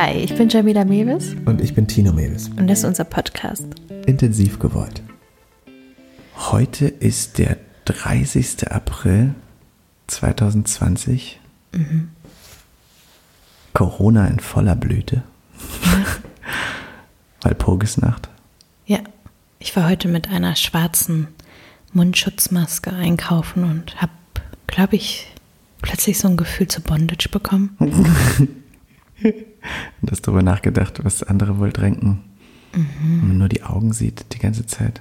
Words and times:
Hi, 0.00 0.12
ich 0.12 0.32
bin 0.36 0.48
Jamila 0.48 0.84
Mewis 0.84 1.34
Und 1.44 1.60
ich 1.60 1.74
bin 1.74 1.88
Tino 1.88 2.12
Mewis. 2.12 2.50
und 2.50 2.68
das 2.68 2.78
ist 2.78 2.84
unser 2.84 3.02
Podcast. 3.02 3.64
Intensiv 4.06 4.60
gewollt. 4.60 5.02
Heute 6.36 6.86
ist 6.86 7.38
der 7.38 7.56
30. 7.86 8.70
April 8.70 9.34
2020. 10.06 11.40
Corona 13.74 14.28
in 14.28 14.38
voller 14.38 14.76
Blüte. 14.76 15.24
Walpurgisnacht. 17.42 18.28
Ja, 18.86 19.00
ich 19.58 19.74
war 19.74 19.88
heute 19.90 20.06
mit 20.06 20.28
einer 20.28 20.54
schwarzen 20.54 21.26
Mundschutzmaske 21.92 22.92
einkaufen 22.92 23.64
und 23.64 24.00
habe, 24.00 24.12
glaube 24.68 24.94
ich, 24.94 25.26
plötzlich 25.82 26.20
so 26.20 26.28
ein 26.28 26.36
Gefühl 26.36 26.68
zu 26.68 26.82
Bondage 26.82 27.28
bekommen. 27.30 27.76
Und 30.02 30.10
hast 30.10 30.22
darüber 30.22 30.42
nachgedacht, 30.42 31.04
was 31.04 31.22
andere 31.22 31.58
wohl 31.58 31.72
tränken. 31.72 32.20
Wenn 32.72 33.28
man 33.28 33.38
nur 33.38 33.48
die 33.48 33.62
Augen 33.62 33.92
sieht 33.92 34.26
die 34.32 34.38
ganze 34.38 34.66
Zeit. 34.66 35.00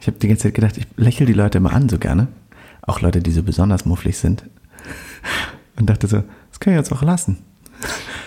Ich 0.00 0.06
habe 0.06 0.18
die 0.18 0.28
ganze 0.28 0.44
Zeit 0.44 0.54
gedacht, 0.54 0.76
ich 0.76 0.86
lächle 0.96 1.26
die 1.26 1.32
Leute 1.32 1.58
immer 1.58 1.72
an 1.72 1.88
so 1.88 1.98
gerne. 1.98 2.28
Auch 2.82 3.00
Leute, 3.00 3.20
die 3.20 3.30
so 3.30 3.42
besonders 3.42 3.84
mufflig 3.84 4.18
sind. 4.18 4.44
Und 5.76 5.88
dachte 5.88 6.06
so, 6.06 6.22
das 6.50 6.60
kann 6.60 6.74
ich 6.74 6.78
jetzt 6.78 6.92
auch 6.92 7.02
lassen. 7.02 7.38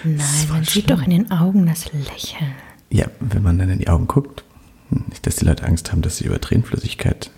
Nein, 0.04 0.18
man 0.50 0.64
sieht 0.64 0.84
schlimm. 0.84 0.86
doch 0.88 1.04
in 1.04 1.12
den 1.12 1.32
Augen 1.32 1.66
das 1.66 1.92
Lächeln. 1.94 2.52
Ja, 2.90 3.08
wenn 3.20 3.44
man 3.44 3.58
dann 3.58 3.70
in 3.70 3.80
die 3.80 3.88
Augen 3.88 4.08
guckt, 4.08 4.44
nicht, 4.90 5.26
dass 5.26 5.38
die 5.38 5.46
Leute 5.46 5.66
Angst 5.66 5.92
haben, 5.92 6.02
dass 6.02 6.18
sie 6.18 6.26
über 6.26 6.40
Tränenflüssigkeit. 6.40 7.32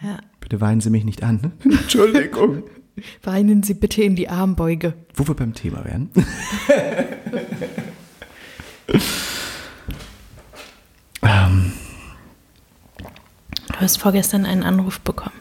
Ja. 0.00 0.18
Bitte 0.40 0.60
weinen 0.60 0.80
Sie 0.80 0.90
mich 0.90 1.04
nicht 1.04 1.22
an. 1.22 1.52
Entschuldigung. 1.64 2.64
Weinen 3.22 3.62
Sie 3.62 3.74
bitte 3.74 4.02
in 4.02 4.16
die 4.16 4.28
Armbeuge. 4.28 4.94
Wo 5.14 5.26
wir 5.26 5.34
beim 5.34 5.54
Thema 5.54 5.84
wären. 5.84 6.10
ähm, 11.22 11.72
Du 13.68 13.80
hast 13.80 13.96
vorgestern 13.96 14.46
einen 14.46 14.62
Anruf 14.62 15.00
bekommen. 15.00 15.34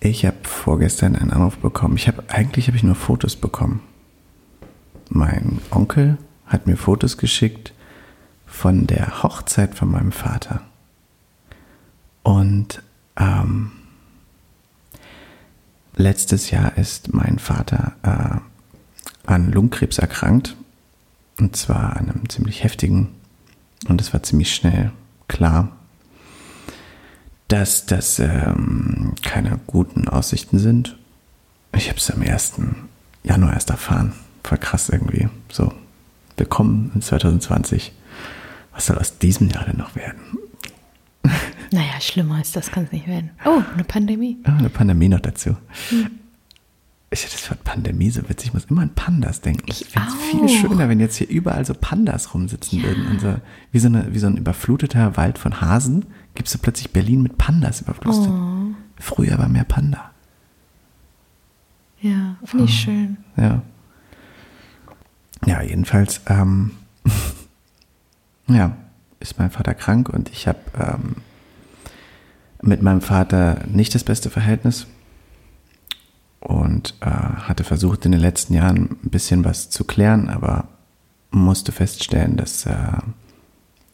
ich 0.00 0.26
habe 0.26 0.38
vorgestern 0.42 1.14
einen 1.14 1.30
Anruf 1.30 1.58
bekommen. 1.58 1.96
Ich 1.96 2.08
habe 2.08 2.24
eigentlich 2.28 2.66
habe 2.66 2.76
ich 2.76 2.82
nur 2.82 2.96
Fotos 2.96 3.36
bekommen. 3.36 3.80
Mein 5.08 5.60
Onkel 5.70 6.18
hat 6.46 6.66
mir 6.66 6.76
Fotos 6.76 7.18
geschickt 7.18 7.72
von 8.46 8.88
der 8.88 9.22
Hochzeit 9.22 9.76
von 9.76 9.92
meinem 9.92 10.10
Vater. 10.10 10.62
Und 12.24 12.82
ähm, 13.16 13.70
letztes 15.96 16.50
Jahr 16.50 16.76
ist 16.76 17.12
mein 17.12 17.38
Vater 17.38 17.92
äh, 18.02 19.30
an 19.30 19.52
Lungenkrebs 19.52 19.98
erkrankt. 19.98 20.56
Und 21.38 21.56
zwar 21.56 21.96
an 21.96 22.10
einem 22.10 22.28
ziemlich 22.28 22.62
heftigen. 22.62 23.08
Und 23.88 24.00
es 24.00 24.12
war 24.12 24.22
ziemlich 24.22 24.54
schnell 24.54 24.92
klar, 25.28 25.72
dass 27.48 27.86
das 27.86 28.18
ähm, 28.18 29.14
keine 29.22 29.58
guten 29.66 30.08
Aussichten 30.08 30.58
sind. 30.58 30.96
Ich 31.74 31.88
habe 31.88 31.98
es 31.98 32.10
am 32.10 32.22
1. 32.22 32.54
Januar 33.24 33.54
erst 33.54 33.70
erfahren. 33.70 34.12
Voll 34.44 34.58
krass 34.58 34.88
irgendwie. 34.88 35.28
So, 35.50 35.72
willkommen 36.36 36.92
in 36.94 37.02
2020. 37.02 37.92
Was 38.72 38.86
soll 38.86 38.98
aus 38.98 39.18
diesem 39.18 39.48
Jahr 39.48 39.64
denn 39.64 39.78
noch 39.78 39.96
werden? 39.96 40.20
Naja, 41.72 42.00
schlimmer 42.00 42.36
als 42.36 42.52
das 42.52 42.70
kann 42.70 42.84
es 42.84 42.92
nicht 42.92 43.06
werden. 43.06 43.30
Oh, 43.44 43.62
eine 43.72 43.84
Pandemie. 43.84 44.38
Ah, 44.44 44.56
eine 44.56 44.68
Pandemie 44.68 45.08
noch 45.08 45.20
dazu. 45.20 45.56
Ich 47.10 47.20
finde 47.20 47.36
das 47.36 47.50
Wort 47.50 47.64
Pandemie 47.64 48.10
so 48.10 48.28
witzig. 48.28 48.48
Ich 48.48 48.54
muss 48.54 48.64
immer 48.66 48.82
an 48.82 48.94
Pandas 48.94 49.40
denken. 49.40 49.64
Ich 49.66 49.86
finde 49.86 50.08
es 50.08 50.14
viel 50.14 50.48
schöner, 50.48 50.88
wenn 50.88 51.00
jetzt 51.00 51.16
hier 51.16 51.28
überall 51.28 51.64
so 51.64 51.74
Pandas 51.74 52.34
rumsitzen 52.34 52.82
würden. 52.82 53.06
Und 53.06 53.20
so, 53.20 53.36
wie, 53.70 53.78
so 53.78 53.88
eine, 53.88 54.12
wie 54.14 54.18
so 54.18 54.26
ein 54.26 54.36
überfluteter 54.36 55.16
Wald 55.16 55.38
von 55.38 55.60
Hasen 55.60 56.06
gibt 56.34 56.48
es 56.48 56.52
so 56.52 56.58
plötzlich 56.58 56.92
Berlin 56.92 57.22
mit 57.22 57.38
Pandas 57.38 57.80
überflutet. 57.80 58.28
Oh. 58.28 58.74
Früher 58.98 59.38
war 59.38 59.48
mehr 59.48 59.64
Panda. 59.64 60.10
Ja, 62.00 62.36
finde 62.44 62.64
ich 62.64 62.80
schön. 62.80 63.16
Ja. 63.36 63.62
Ja, 65.46 65.62
jedenfalls, 65.62 66.20
ähm, 66.26 66.72
ja, 68.46 68.76
ist 69.20 69.38
mein 69.38 69.50
Vater 69.50 69.74
krank 69.74 70.08
und 70.08 70.30
ich 70.30 70.46
habe 70.48 70.60
ähm, 70.78 71.16
mit 72.62 72.82
meinem 72.82 73.00
Vater 73.00 73.64
nicht 73.66 73.94
das 73.94 74.04
beste 74.04 74.30
Verhältnis 74.30 74.86
und 76.40 76.94
äh, 77.00 77.06
hatte 77.06 77.64
versucht 77.64 78.04
in 78.06 78.12
den 78.12 78.20
letzten 78.20 78.54
Jahren 78.54 78.96
ein 79.04 79.10
bisschen 79.10 79.44
was 79.44 79.70
zu 79.70 79.84
klären, 79.84 80.28
aber 80.28 80.68
musste 81.30 81.72
feststellen, 81.72 82.36
dass 82.36 82.66
äh, 82.66 82.98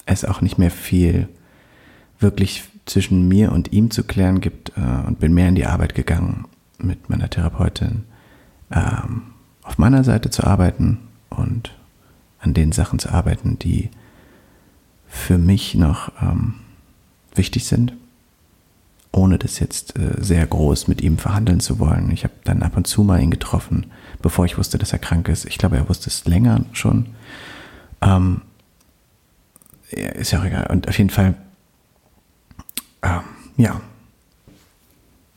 es 0.06 0.24
auch 0.24 0.40
nicht 0.40 0.58
mehr 0.58 0.70
viel 0.70 1.28
wirklich 2.18 2.64
zwischen 2.84 3.28
mir 3.28 3.52
und 3.52 3.72
ihm 3.72 3.90
zu 3.90 4.02
klären 4.04 4.40
gibt 4.40 4.72
äh, 4.76 5.06
und 5.06 5.20
bin 5.20 5.34
mehr 5.34 5.48
in 5.48 5.54
die 5.54 5.66
Arbeit 5.66 5.94
gegangen 5.94 6.46
mit 6.78 7.10
meiner 7.10 7.28
Therapeutin 7.28 8.04
ähm, 8.70 9.22
auf 9.62 9.78
meiner 9.78 10.04
Seite 10.04 10.30
zu 10.30 10.44
arbeiten 10.44 10.98
und 11.30 11.74
an 12.40 12.54
den 12.54 12.72
Sachen 12.72 12.98
zu 12.98 13.10
arbeiten, 13.10 13.58
die 13.58 13.90
für 15.06 15.38
mich 15.38 15.74
noch 15.74 16.12
ähm, 16.20 16.54
wichtig 17.34 17.66
sind, 17.66 17.94
ohne 19.12 19.38
das 19.38 19.58
jetzt 19.58 19.98
äh, 19.98 20.14
sehr 20.19 20.46
groß 20.46 20.88
mit 20.88 21.00
ihm 21.00 21.19
verhandeln 21.19 21.60
zu 21.60 21.78
wollen. 21.78 22.10
Ich 22.10 22.24
habe 22.24 22.34
dann 22.44 22.62
ab 22.62 22.76
und 22.76 22.86
zu 22.86 23.02
mal 23.04 23.20
ihn 23.20 23.30
getroffen, 23.30 23.86
bevor 24.22 24.44
ich 24.44 24.58
wusste, 24.58 24.78
dass 24.78 24.92
er 24.92 24.98
krank 24.98 25.28
ist. 25.28 25.44
Ich 25.46 25.58
glaube, 25.58 25.76
er 25.76 25.88
wusste 25.88 26.10
es 26.10 26.24
länger 26.26 26.64
schon. 26.72 27.06
Ähm, 28.00 28.42
ist 29.91 30.32
ja 30.32 30.41
auch 30.41 30.44
egal. 30.44 30.66
Und 30.66 30.88
auf 30.88 30.98
jeden 30.98 31.10
Fall, 31.10 31.34
ähm, 33.02 33.20
ja, 33.56 33.80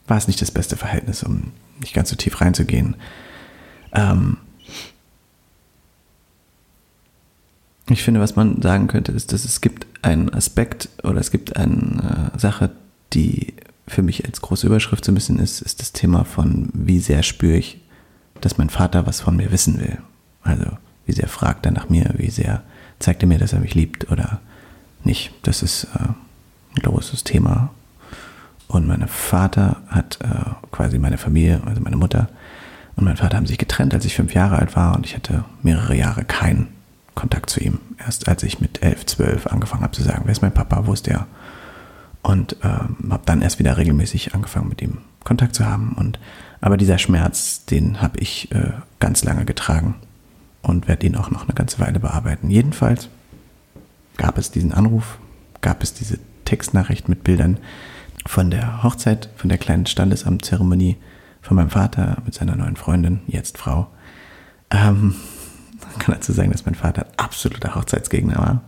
war 0.07 0.17
es 0.17 0.27
nicht 0.27 0.41
das 0.41 0.51
beste 0.51 0.75
Verhältnis, 0.75 1.23
um 1.23 1.51
nicht 1.79 1.93
ganz 1.93 2.09
so 2.09 2.15
tief 2.15 2.41
reinzugehen. 2.41 2.95
Ähm, 3.93 4.37
ich 7.89 8.03
finde, 8.03 8.19
was 8.19 8.35
man 8.35 8.61
sagen 8.61 8.87
könnte, 8.87 9.11
ist, 9.11 9.33
dass 9.33 9.45
es 9.45 9.61
gibt 9.61 9.87
einen 10.01 10.33
Aspekt 10.33 10.89
oder 11.03 11.19
es 11.19 11.31
gibt 11.31 11.55
eine 11.55 12.31
äh, 12.33 12.39
Sache, 12.39 12.71
die 13.13 13.53
für 13.87 14.01
mich 14.01 14.25
als 14.25 14.41
große 14.41 14.67
Überschrift 14.67 15.03
so 15.03 15.11
ein 15.11 15.15
bisschen 15.15 15.39
ist, 15.39 15.61
ist 15.61 15.81
das 15.81 15.91
Thema 15.91 16.23
von, 16.23 16.69
wie 16.73 16.99
sehr 16.99 17.23
spüre 17.23 17.57
ich, 17.57 17.81
dass 18.39 18.57
mein 18.57 18.69
Vater 18.69 19.05
was 19.05 19.21
von 19.21 19.35
mir 19.35 19.51
wissen 19.51 19.79
will. 19.79 19.97
Also, 20.43 20.65
wie 21.05 21.11
sehr 21.11 21.27
fragt 21.27 21.65
er 21.65 21.71
nach 21.71 21.89
mir, 21.89 22.13
wie 22.17 22.29
sehr 22.29 22.63
zeigt 22.99 23.23
er 23.23 23.27
mir, 23.27 23.39
dass 23.39 23.53
er 23.53 23.59
mich 23.59 23.75
liebt 23.75 24.11
oder 24.11 24.39
nicht. 25.03 25.31
Das 25.43 25.61
ist 25.61 25.85
äh, 25.95 25.99
ein 25.99 26.81
großes 26.81 27.23
Thema. 27.23 27.71
Und 28.67 28.87
mein 28.87 29.05
Vater 29.07 29.81
hat 29.87 30.19
äh, 30.21 30.49
quasi 30.71 30.97
meine 30.97 31.17
Familie, 31.17 31.61
also 31.65 31.81
meine 31.81 31.97
Mutter 31.97 32.29
und 32.95 33.03
mein 33.03 33.17
Vater 33.17 33.37
haben 33.37 33.45
sich 33.45 33.57
getrennt, 33.57 33.93
als 33.93 34.05
ich 34.05 34.15
fünf 34.15 34.33
Jahre 34.33 34.57
alt 34.57 34.75
war 34.75 34.95
und 34.95 35.05
ich 35.05 35.15
hatte 35.15 35.43
mehrere 35.61 35.95
Jahre 35.95 36.23
keinen 36.23 36.67
Kontakt 37.15 37.49
zu 37.49 37.59
ihm. 37.59 37.79
Erst 37.97 38.29
als 38.29 38.43
ich 38.43 38.61
mit 38.61 38.81
elf, 38.81 39.05
zwölf 39.05 39.47
angefangen 39.47 39.83
habe 39.83 39.95
zu 39.95 40.03
sagen, 40.03 40.21
wer 40.25 40.31
ist 40.31 40.41
mein 40.41 40.53
Papa, 40.53 40.85
wo 40.85 40.93
ist 40.93 41.07
der? 41.07 41.27
Und 42.21 42.55
ähm, 42.63 43.11
habe 43.11 43.23
dann 43.25 43.41
erst 43.41 43.59
wieder 43.59 43.77
regelmäßig 43.77 44.35
angefangen 44.35 44.69
mit 44.69 44.81
ihm 44.81 44.99
Kontakt 45.23 45.55
zu 45.55 45.65
haben. 45.65 45.93
Und 45.93 46.19
aber 46.59 46.77
dieser 46.77 46.99
Schmerz, 46.99 47.65
den 47.65 48.01
habe 48.01 48.19
ich 48.19 48.51
äh, 48.51 48.73
ganz 48.99 49.23
lange 49.23 49.45
getragen 49.45 49.95
und 50.61 50.87
werde 50.87 51.07
ihn 51.07 51.15
auch 51.15 51.31
noch 51.31 51.43
eine 51.43 51.53
ganze 51.53 51.79
Weile 51.79 51.99
bearbeiten. 51.99 52.49
Jedenfalls 52.49 53.09
gab 54.17 54.37
es 54.37 54.51
diesen 54.51 54.71
Anruf, 54.71 55.17
gab 55.61 55.81
es 55.81 55.93
diese 55.93 56.19
Textnachricht 56.45 57.09
mit 57.09 57.23
Bildern 57.23 57.57
von 58.25 58.51
der 58.51 58.83
Hochzeit, 58.83 59.29
von 59.35 59.49
der 59.49 59.57
kleinen 59.57 59.87
Standesamtzeremonie 59.87 60.97
von 61.41 61.57
meinem 61.57 61.71
Vater 61.71 62.17
mit 62.23 62.35
seiner 62.35 62.55
neuen 62.55 62.75
Freundin, 62.75 63.21
jetzt 63.25 63.57
Frau. 63.57 63.87
Ähm, 64.69 65.15
man 65.81 65.99
kann 65.99 66.13
dazu 66.13 66.31
sagen, 66.31 66.51
dass 66.51 66.65
mein 66.65 66.75
Vater 66.75 67.07
absoluter 67.17 67.73
Hochzeitsgegner 67.75 68.37
war 68.37 68.61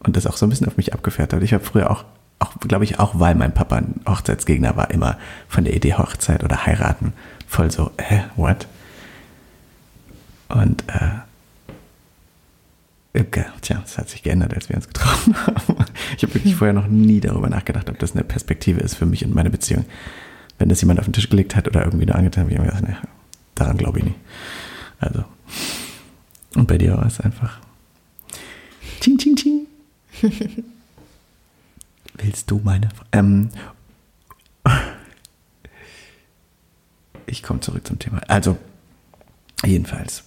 und 0.00 0.16
das 0.16 0.26
auch 0.26 0.36
so 0.36 0.46
ein 0.46 0.48
bisschen 0.48 0.66
auf 0.66 0.78
mich 0.78 0.94
abgefährt 0.94 1.32
hat. 1.32 1.42
Ich 1.42 1.52
habe 1.52 1.64
früher 1.64 1.90
auch, 1.90 2.04
auch 2.40 2.58
glaube 2.60 2.84
ich, 2.84 2.98
auch 2.98 3.18
weil 3.20 3.36
mein 3.36 3.54
Papa 3.54 3.76
ein 3.76 4.00
Hochzeitsgegner 4.08 4.76
war, 4.76 4.90
immer 4.90 5.16
von 5.48 5.64
der 5.64 5.74
Idee 5.74 5.94
Hochzeit 5.94 6.42
oder 6.42 6.66
heiraten 6.66 7.12
voll 7.46 7.70
so, 7.70 7.90
hä, 7.98 8.24
what? 8.36 8.66
Und 10.48 10.84
äh, 10.88 11.20
Okay, 13.12 13.44
tja, 13.60 13.80
das 13.82 13.98
hat 13.98 14.08
sich 14.08 14.22
geändert, 14.22 14.54
als 14.54 14.68
wir 14.68 14.76
uns 14.76 14.86
getroffen 14.86 15.34
haben. 15.46 15.84
Ich 16.16 16.22
habe 16.22 16.34
wirklich 16.34 16.54
vorher 16.54 16.72
noch 16.72 16.86
nie 16.86 17.20
darüber 17.20 17.48
nachgedacht, 17.48 17.90
ob 17.90 17.98
das 17.98 18.12
eine 18.12 18.22
Perspektive 18.22 18.80
ist 18.80 18.94
für 18.94 19.06
mich 19.06 19.24
und 19.24 19.34
meine 19.34 19.50
Beziehung. 19.50 19.84
Wenn 20.58 20.68
das 20.68 20.80
jemand 20.80 21.00
auf 21.00 21.06
den 21.06 21.12
Tisch 21.12 21.28
gelegt 21.28 21.56
hat 21.56 21.66
oder 21.66 21.84
irgendwie 21.84 22.06
nur 22.06 22.14
angetan, 22.14 22.44
habe 22.44 22.52
ich 22.52 22.56
immer 22.56 22.66
gedacht, 22.66 22.84
nee, 22.86 22.94
daran 23.56 23.76
glaube 23.78 23.98
ich 23.98 24.04
nicht. 24.04 24.16
Also. 25.00 25.24
Und 26.54 26.68
bei 26.68 26.78
dir 26.78 26.96
war 26.96 27.06
es 27.06 27.18
einfach. 27.20 27.58
Ching, 29.00 29.18
ching, 29.18 29.34
ching. 29.34 29.66
Willst 32.22 32.50
du 32.50 32.60
meine. 32.62 32.90
Ähm, 33.12 33.50
ich 37.26 37.42
komme 37.42 37.60
zurück 37.60 37.86
zum 37.86 37.98
Thema. 37.98 38.20
Also, 38.28 38.58
jedenfalls 39.64 40.24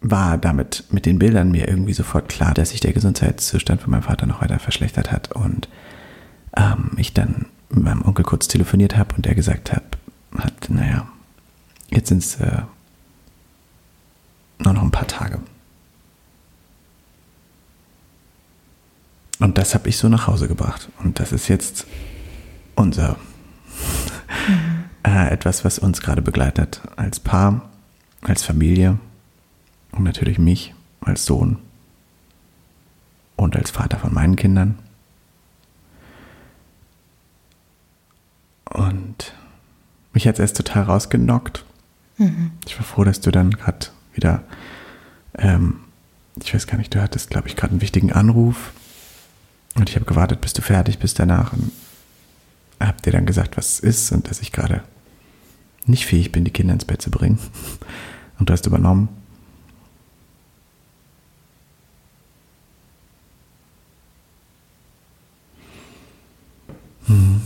war 0.00 0.38
damit 0.38 0.84
mit 0.90 1.06
den 1.06 1.18
Bildern 1.18 1.50
mir 1.50 1.68
irgendwie 1.68 1.92
sofort 1.92 2.28
klar, 2.28 2.54
dass 2.54 2.70
sich 2.70 2.80
der 2.80 2.92
Gesundheitszustand 2.92 3.82
von 3.82 3.90
meinem 3.90 4.02
Vater 4.02 4.26
noch 4.26 4.40
weiter 4.40 4.58
verschlechtert 4.58 5.10
hat 5.10 5.32
und 5.32 5.68
ähm, 6.56 6.92
ich 6.96 7.12
dann 7.12 7.46
mit 7.68 7.84
meinem 7.84 8.02
Onkel 8.02 8.24
kurz 8.24 8.48
telefoniert 8.48 8.96
habe 8.96 9.14
und 9.16 9.26
der 9.26 9.34
gesagt 9.34 9.72
hat, 9.72 9.98
hat 10.38 10.70
naja, 10.70 11.08
jetzt 11.90 12.08
sind 12.08 12.22
es 12.22 12.36
äh, 12.36 12.62
nur 14.58 14.72
noch 14.72 14.82
ein 14.82 14.90
paar 14.90 15.06
Tage. 15.06 15.40
Und 19.38 19.58
das 19.58 19.74
habe 19.74 19.88
ich 19.88 19.96
so 19.96 20.08
nach 20.08 20.26
Hause 20.26 20.48
gebracht. 20.48 20.88
Und 21.02 21.20
das 21.20 21.32
ist 21.32 21.48
jetzt 21.48 21.86
unser 22.74 23.16
mhm. 24.48 24.84
äh, 25.04 25.30
etwas, 25.30 25.64
was 25.64 25.78
uns 25.78 26.00
gerade 26.00 26.22
begleitet 26.22 26.80
als 26.96 27.20
Paar, 27.20 27.68
als 28.22 28.42
Familie 28.42 28.98
und 29.92 30.04
natürlich 30.04 30.38
mich 30.38 30.74
als 31.00 31.24
Sohn 31.24 31.58
und 33.36 33.56
als 33.56 33.70
Vater 33.70 33.98
von 33.98 34.12
meinen 34.12 34.36
Kindern. 34.36 34.78
Und 38.70 39.32
mich 40.12 40.26
hat 40.26 40.34
es 40.34 40.40
erst 40.40 40.56
total 40.56 40.84
rausgenockt. 40.84 41.64
Mhm. 42.18 42.52
Ich 42.66 42.76
war 42.78 42.84
froh, 42.84 43.04
dass 43.04 43.20
du 43.20 43.30
dann 43.30 43.50
gerade 43.52 43.86
wieder, 44.12 44.42
ähm, 45.36 45.80
ich 46.42 46.52
weiß 46.52 46.66
gar 46.66 46.76
nicht, 46.76 46.94
du 46.94 47.00
hattest, 47.00 47.30
glaube 47.30 47.48
ich, 47.48 47.56
gerade 47.56 47.72
einen 47.72 47.80
wichtigen 47.80 48.12
Anruf. 48.12 48.72
Und 49.78 49.88
ich 49.88 49.94
habe 49.94 50.06
gewartet, 50.06 50.40
bis 50.40 50.52
du 50.52 50.60
fertig 50.60 50.98
bist 50.98 51.20
danach. 51.20 51.52
Und 51.52 51.70
habe 52.80 53.00
dir 53.00 53.12
dann 53.12 53.26
gesagt, 53.26 53.56
was 53.56 53.74
es 53.74 53.80
ist 53.80 54.12
und 54.12 54.28
dass 54.28 54.40
ich 54.40 54.50
gerade 54.50 54.82
nicht 55.86 56.04
fähig 56.04 56.32
bin, 56.32 56.44
die 56.44 56.50
Kinder 56.50 56.74
ins 56.74 56.84
Bett 56.84 57.00
zu 57.00 57.10
bringen. 57.10 57.38
Und 58.38 58.48
du 58.48 58.52
hast 58.52 58.66
übernommen. 58.66 59.08
Hm. 67.06 67.40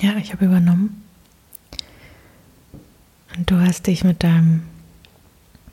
Ja, 0.00 0.16
ich 0.16 0.32
habe 0.32 0.44
übernommen. 0.44 1.04
Und 3.36 3.48
du 3.48 3.60
hast 3.60 3.86
dich 3.86 4.02
mit 4.02 4.24
deinem 4.24 4.64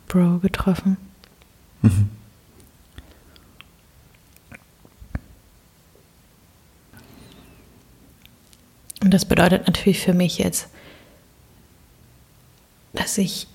Bro 0.07 0.39
getroffen. 0.39 0.97
Mhm. 1.81 2.18
Und 9.01 9.13
das 9.13 9.25
bedeutet 9.25 9.67
natürlich 9.67 9.99
für 9.99 10.13
mich 10.13 10.37
jetzt, 10.37 10.67
dass 12.93 13.17
ich 13.17 13.47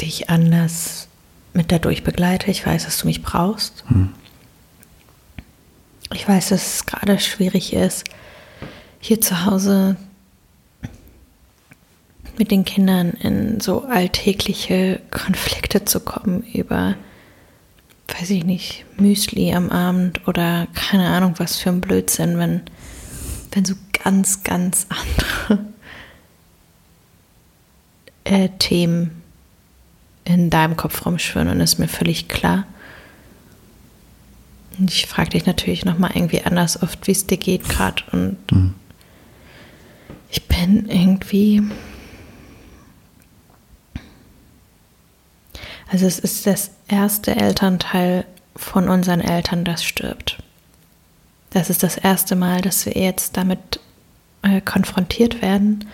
dich 0.00 0.30
anders 0.30 1.08
mit 1.52 1.72
dadurch 1.72 2.04
begleite. 2.04 2.50
Ich 2.50 2.64
weiß, 2.66 2.84
dass 2.84 2.98
du 2.98 3.06
mich 3.06 3.22
brauchst. 3.22 3.84
Hm. 3.88 4.12
Ich 6.12 6.28
weiß, 6.28 6.50
dass 6.50 6.74
es 6.74 6.86
gerade 6.86 7.18
schwierig 7.18 7.72
ist, 7.72 8.04
hier 9.00 9.20
zu 9.20 9.44
Hause 9.44 9.96
mit 12.38 12.50
den 12.50 12.64
Kindern 12.64 13.10
in 13.12 13.60
so 13.60 13.84
alltägliche 13.84 15.00
Konflikte 15.10 15.84
zu 15.84 16.00
kommen 16.00 16.42
über, 16.52 16.94
weiß 18.08 18.30
ich 18.30 18.44
nicht, 18.44 18.84
Müsli 18.98 19.54
am 19.54 19.70
Abend 19.70 20.26
oder 20.28 20.68
keine 20.74 21.08
Ahnung 21.08 21.34
was 21.38 21.56
für 21.56 21.70
ein 21.70 21.80
Blödsinn, 21.80 22.38
wenn, 22.38 22.62
wenn 23.52 23.64
so 23.64 23.74
ganz, 23.92 24.42
ganz 24.42 24.86
andere 24.88 25.64
äh, 28.24 28.48
Themen 28.58 29.22
in 30.24 30.50
deinem 30.50 30.76
Kopf 30.76 31.06
rumschwirren 31.06 31.48
und 31.48 31.60
ist 31.60 31.78
mir 31.78 31.88
völlig 31.88 32.28
klar. 32.28 32.66
Und 34.78 34.90
ich 34.90 35.06
frage 35.06 35.30
dich 35.30 35.46
natürlich 35.46 35.84
nochmal 35.84 36.10
irgendwie 36.14 36.42
anders 36.42 36.82
oft, 36.82 37.06
wie 37.06 37.12
es 37.12 37.26
dir 37.26 37.38
geht 37.38 37.68
gerade 37.68 38.02
und 38.12 38.36
mhm. 38.52 38.74
ich 40.30 40.46
bin 40.46 40.88
irgendwie 40.88 41.62
Also 45.88 46.06
es 46.06 46.18
ist 46.18 46.46
das 46.46 46.70
erste 46.88 47.36
Elternteil 47.36 48.24
von 48.56 48.88
unseren 48.88 49.20
Eltern, 49.20 49.64
das 49.64 49.84
stirbt. 49.84 50.38
Das 51.50 51.70
ist 51.70 51.82
das 51.82 51.96
erste 51.96 52.36
Mal, 52.36 52.60
dass 52.60 52.86
wir 52.86 52.94
jetzt 52.94 53.36
damit 53.36 53.80
äh, 54.42 54.60
konfrontiert 54.60 55.42
werden, 55.42 55.86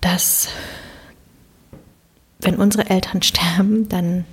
dass 0.00 0.48
wenn 2.40 2.56
unsere 2.56 2.90
Eltern 2.90 3.22
sterben, 3.22 3.88
dann, 3.88 4.24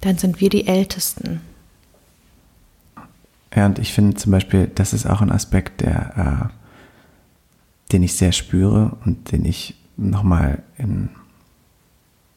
dann 0.00 0.18
sind 0.18 0.40
wir 0.40 0.50
die 0.50 0.66
Ältesten. 0.66 1.40
Ja, 3.54 3.66
und 3.66 3.78
ich 3.78 3.92
finde 3.92 4.16
zum 4.16 4.32
Beispiel, 4.32 4.70
das 4.74 4.92
ist 4.92 5.06
auch 5.06 5.20
ein 5.20 5.32
Aspekt, 5.32 5.80
der, 5.80 6.50
äh, 6.50 7.92
den 7.92 8.02
ich 8.02 8.14
sehr 8.14 8.32
spüre 8.32 8.96
und 9.04 9.32
den 9.32 9.44
ich 9.44 9.74
nochmal 9.96 10.62
in 10.76 11.10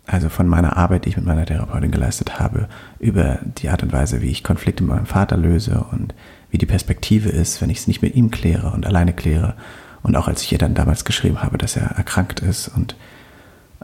also 0.08 0.30
von 0.30 0.48
meiner 0.48 0.78
Arbeit, 0.78 1.06
die 1.06 1.10
ich 1.10 1.18
mit 1.18 1.26
meiner 1.26 1.46
Therapeutin 1.46 1.92
geleistet 1.92 2.40
habe, 2.40 2.68
über 3.00 3.40
die 3.44 3.70
Art 3.70 3.84
und 3.84 3.94
Weise, 3.94 4.22
wie 4.22 4.30
ich 4.30 4.44
Konflikte 4.44 4.84
mit 4.84 4.96
meinem 4.96 5.06
Vater 5.06 5.38
löse 5.38 5.86
und 5.92 6.14
wie 6.50 6.58
die 6.58 6.66
Perspektive 6.66 7.30
ist, 7.30 7.62
wenn 7.62 7.70
ich 7.70 7.80
es 7.80 7.88
nicht 7.88 8.02
mit 8.02 8.16
ihm 8.16 8.32
kläre 8.32 8.72
und 8.72 8.86
alleine 8.86 9.14
kläre. 9.14 9.56
Und 10.04 10.16
auch 10.16 10.28
als 10.28 10.42
ich 10.42 10.52
ihr 10.52 10.58
dann 10.58 10.74
damals 10.74 11.06
geschrieben 11.06 11.44
habe, 11.44 11.58
dass 11.58 11.78
er 11.78 11.92
erkrankt 11.92 12.40
ist 12.40 12.68
und 12.68 12.96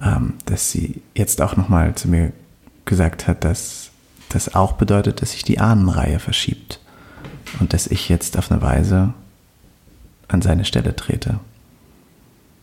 ähm, 0.02 0.34
dass 0.46 0.72
sie 0.72 1.02
jetzt 1.16 1.42
auch 1.42 1.56
nochmal 1.56 1.96
zu 1.96 2.08
mir 2.08 2.34
gesagt 2.86 3.28
hat, 3.28 3.44
dass 3.44 3.92
das 4.30 4.56
auch 4.56 4.74
bedeutet, 4.74 5.22
dass 5.22 5.32
sich 5.32 5.44
die 5.44 5.60
Ahnenreihe 5.60 6.20
verschiebt 6.20 6.80
und 7.60 7.74
dass 7.74 7.88
ich 7.88 8.10
jetzt 8.10 8.38
auf 8.38 8.52
eine 8.52 8.62
Weise 8.62 9.14
an 10.28 10.42
seine 10.42 10.66
Stelle 10.66 10.96
trete. 10.96 11.40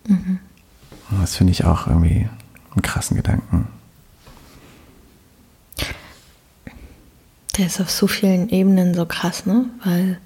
Mhm. 0.07 0.39
Das 1.21 1.37
finde 1.37 1.53
ich 1.53 1.65
auch 1.65 1.87
irgendwie 1.87 2.29
einen 2.75 2.83
krassen 2.83 3.17
Gedanken. 3.17 3.69
Der 7.57 7.67
ist 7.67 7.81
auf 7.81 7.91
so 7.91 8.07
vielen 8.07 8.49
Ebenen 8.49 8.95
so 8.95 9.07
krass, 9.07 9.47
ne? 9.47 9.67
Weil 9.85 10.19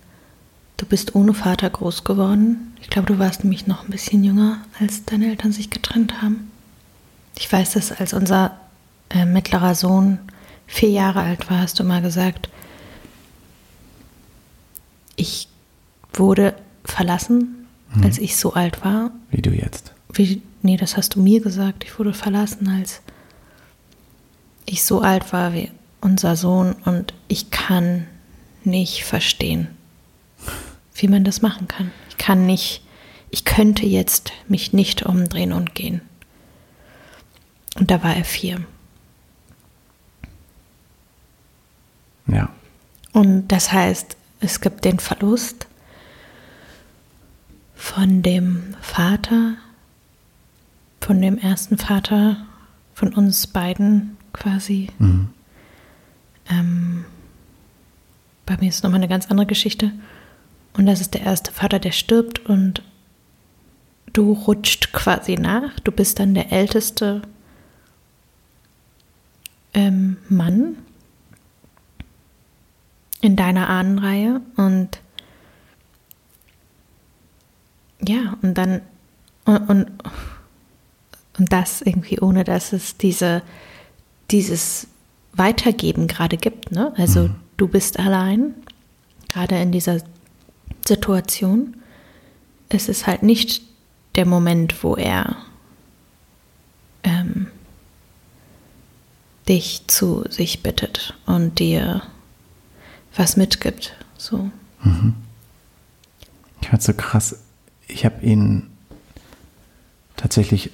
du 0.79 0.87
bist 0.87 1.15
ohne 1.15 1.35
Vater 1.35 1.69
groß 1.69 2.05
geworden. 2.05 2.77
Ich 2.81 2.89
glaube, 2.89 3.13
du 3.13 3.19
warst 3.19 3.45
nämlich 3.45 3.67
noch 3.67 3.85
ein 3.85 3.91
bisschen 3.91 4.25
jünger, 4.25 4.59
als 4.81 5.05
deine 5.05 5.29
Eltern 5.29 5.53
sich 5.53 5.69
getrennt 5.69 6.23
haben. 6.23 6.51
Ich 7.37 7.53
weiß, 7.53 7.73
dass 7.73 7.93
als 7.93 8.15
unser 8.15 8.59
äh, 9.11 9.27
mittlerer 9.27 9.75
Sohn 9.75 10.19
vier 10.67 10.91
Jahre 10.91 11.21
alt 11.21 11.51
war, 11.51 11.61
hast 11.61 11.79
du 11.79 11.85
mal 11.85 12.03
gesagt, 12.03 12.49
ich 15.17 15.49
wurde 16.13 16.55
verlassen, 16.85 17.67
mhm. 17.95 18.05
als 18.05 18.19
ich 18.19 18.37
so 18.37 18.55
alt 18.55 18.85
war. 18.85 19.11
Wie 19.31 19.43
du 19.43 19.51
jetzt. 19.51 19.93
Wie, 20.13 20.43
nee, 20.63 20.77
das 20.77 20.97
hast 20.97 21.15
du 21.15 21.21
mir 21.21 21.41
gesagt. 21.41 21.85
Ich 21.85 21.99
wurde 21.99 22.15
verlassen, 22.15 22.69
als 22.69 23.01
ich 24.67 24.85
so 24.85 25.01
alt 25.01 25.33
war 25.33 25.53
wie 25.53 25.71
unser 26.01 26.37
Sohn 26.37 26.75
und 26.85 27.15
ich 27.27 27.51
kann 27.51 28.07
nicht 28.65 29.05
verstehen, 29.05 29.69
wie 30.95 31.09
man 31.09 31.25
das 31.25 31.43
machen 31.43 31.69
kann. 31.69 31.91
Ich 32.11 32.19
kann 32.19 32.47
nicht, 32.47 32.83
ich 33.31 33.45
könnte 33.45 33.87
jetzt 33.87 34.33
mich 34.47 34.73
nicht 34.73 35.05
umdrehen 35.05 35.53
und 35.53 35.75
gehen. 35.75 36.01
Und 37.77 37.91
da 37.91 38.03
war 38.03 38.15
er 38.15 38.25
vier. 38.25 38.65
Ja. 42.27 42.51
Und 43.13 43.49
das 43.49 43.73
heißt, 43.73 44.17
es 44.41 44.61
gibt 44.61 44.85
den 44.85 44.99
Verlust 44.99 45.67
von 47.75 48.23
dem 48.23 48.77
Vater, 48.81 49.57
von 51.01 51.21
dem 51.21 51.39
ersten 51.39 51.79
Vater 51.79 52.37
von 52.95 53.15
uns 53.15 53.47
beiden 53.47 54.17
quasi. 54.33 54.89
Mhm. 54.99 55.29
Ähm, 56.51 57.05
bei 58.47 58.57
mir 58.57 58.69
ist 58.69 58.83
nochmal 58.83 59.01
eine 59.01 59.09
ganz 59.09 59.27
andere 59.27 59.47
Geschichte. 59.47 59.93
Und 60.77 60.87
das 60.87 61.01
ist 61.01 61.15
der 61.15 61.23
erste 61.23 61.53
Vater, 61.53 61.79
der 61.79 61.93
stirbt 61.93 62.47
und 62.47 62.83
du 64.13 64.33
rutscht 64.33 64.93
quasi 64.93 65.35
nach. 65.35 65.79
Du 65.81 65.93
bist 65.93 66.19
dann 66.19 66.35
der 66.35 66.53
älteste 66.53 67.23
ähm, 69.75 70.17
Mann 70.29 70.77
in 73.21 73.37
deiner 73.37 73.69
Ahnenreihe 73.69 74.41
und 74.57 75.01
ja, 78.01 78.37
und 78.43 78.55
dann 78.55 78.81
und, 79.45 79.69
und 79.69 79.91
und 81.39 81.53
das 81.53 81.83
irgendwie 81.83 82.21
ohne, 82.21 82.45
dass 82.45 82.73
es 82.73 82.97
diese, 82.97 83.43
dieses 84.31 84.89
Weitergeben 85.33 86.07
gerade 86.09 86.37
gibt. 86.37 86.73
Ne? 86.73 86.93
Also 86.97 87.29
mhm. 87.29 87.35
du 87.57 87.69
bist 87.69 87.99
allein, 87.99 88.55
gerade 89.29 89.61
in 89.61 89.73
dieser 89.73 90.01
Situation. 90.87 91.77
Es 92.69 92.89
ist 92.89 93.07
halt 93.07 93.23
nicht 93.23 93.63
der 94.17 94.27
Moment, 94.27 94.83
wo 94.83 94.97
er 94.97 95.37
ähm, 97.05 97.47
dich 99.49 99.85
zu 99.87 100.25
sich 100.29 100.63
bittet 100.63 101.15
und 101.25 101.59
dir 101.59 102.03
was 103.17 103.37
mitgibt. 103.37 103.95
So. 104.17 104.51
Mhm. 104.83 105.15
Ich 106.61 106.69
fand 106.69 106.83
so 106.83 106.93
krass. 106.93 107.39
Ich 107.87 108.05
habe 108.05 108.25
ihn 108.25 108.69
tatsächlich 110.17 110.71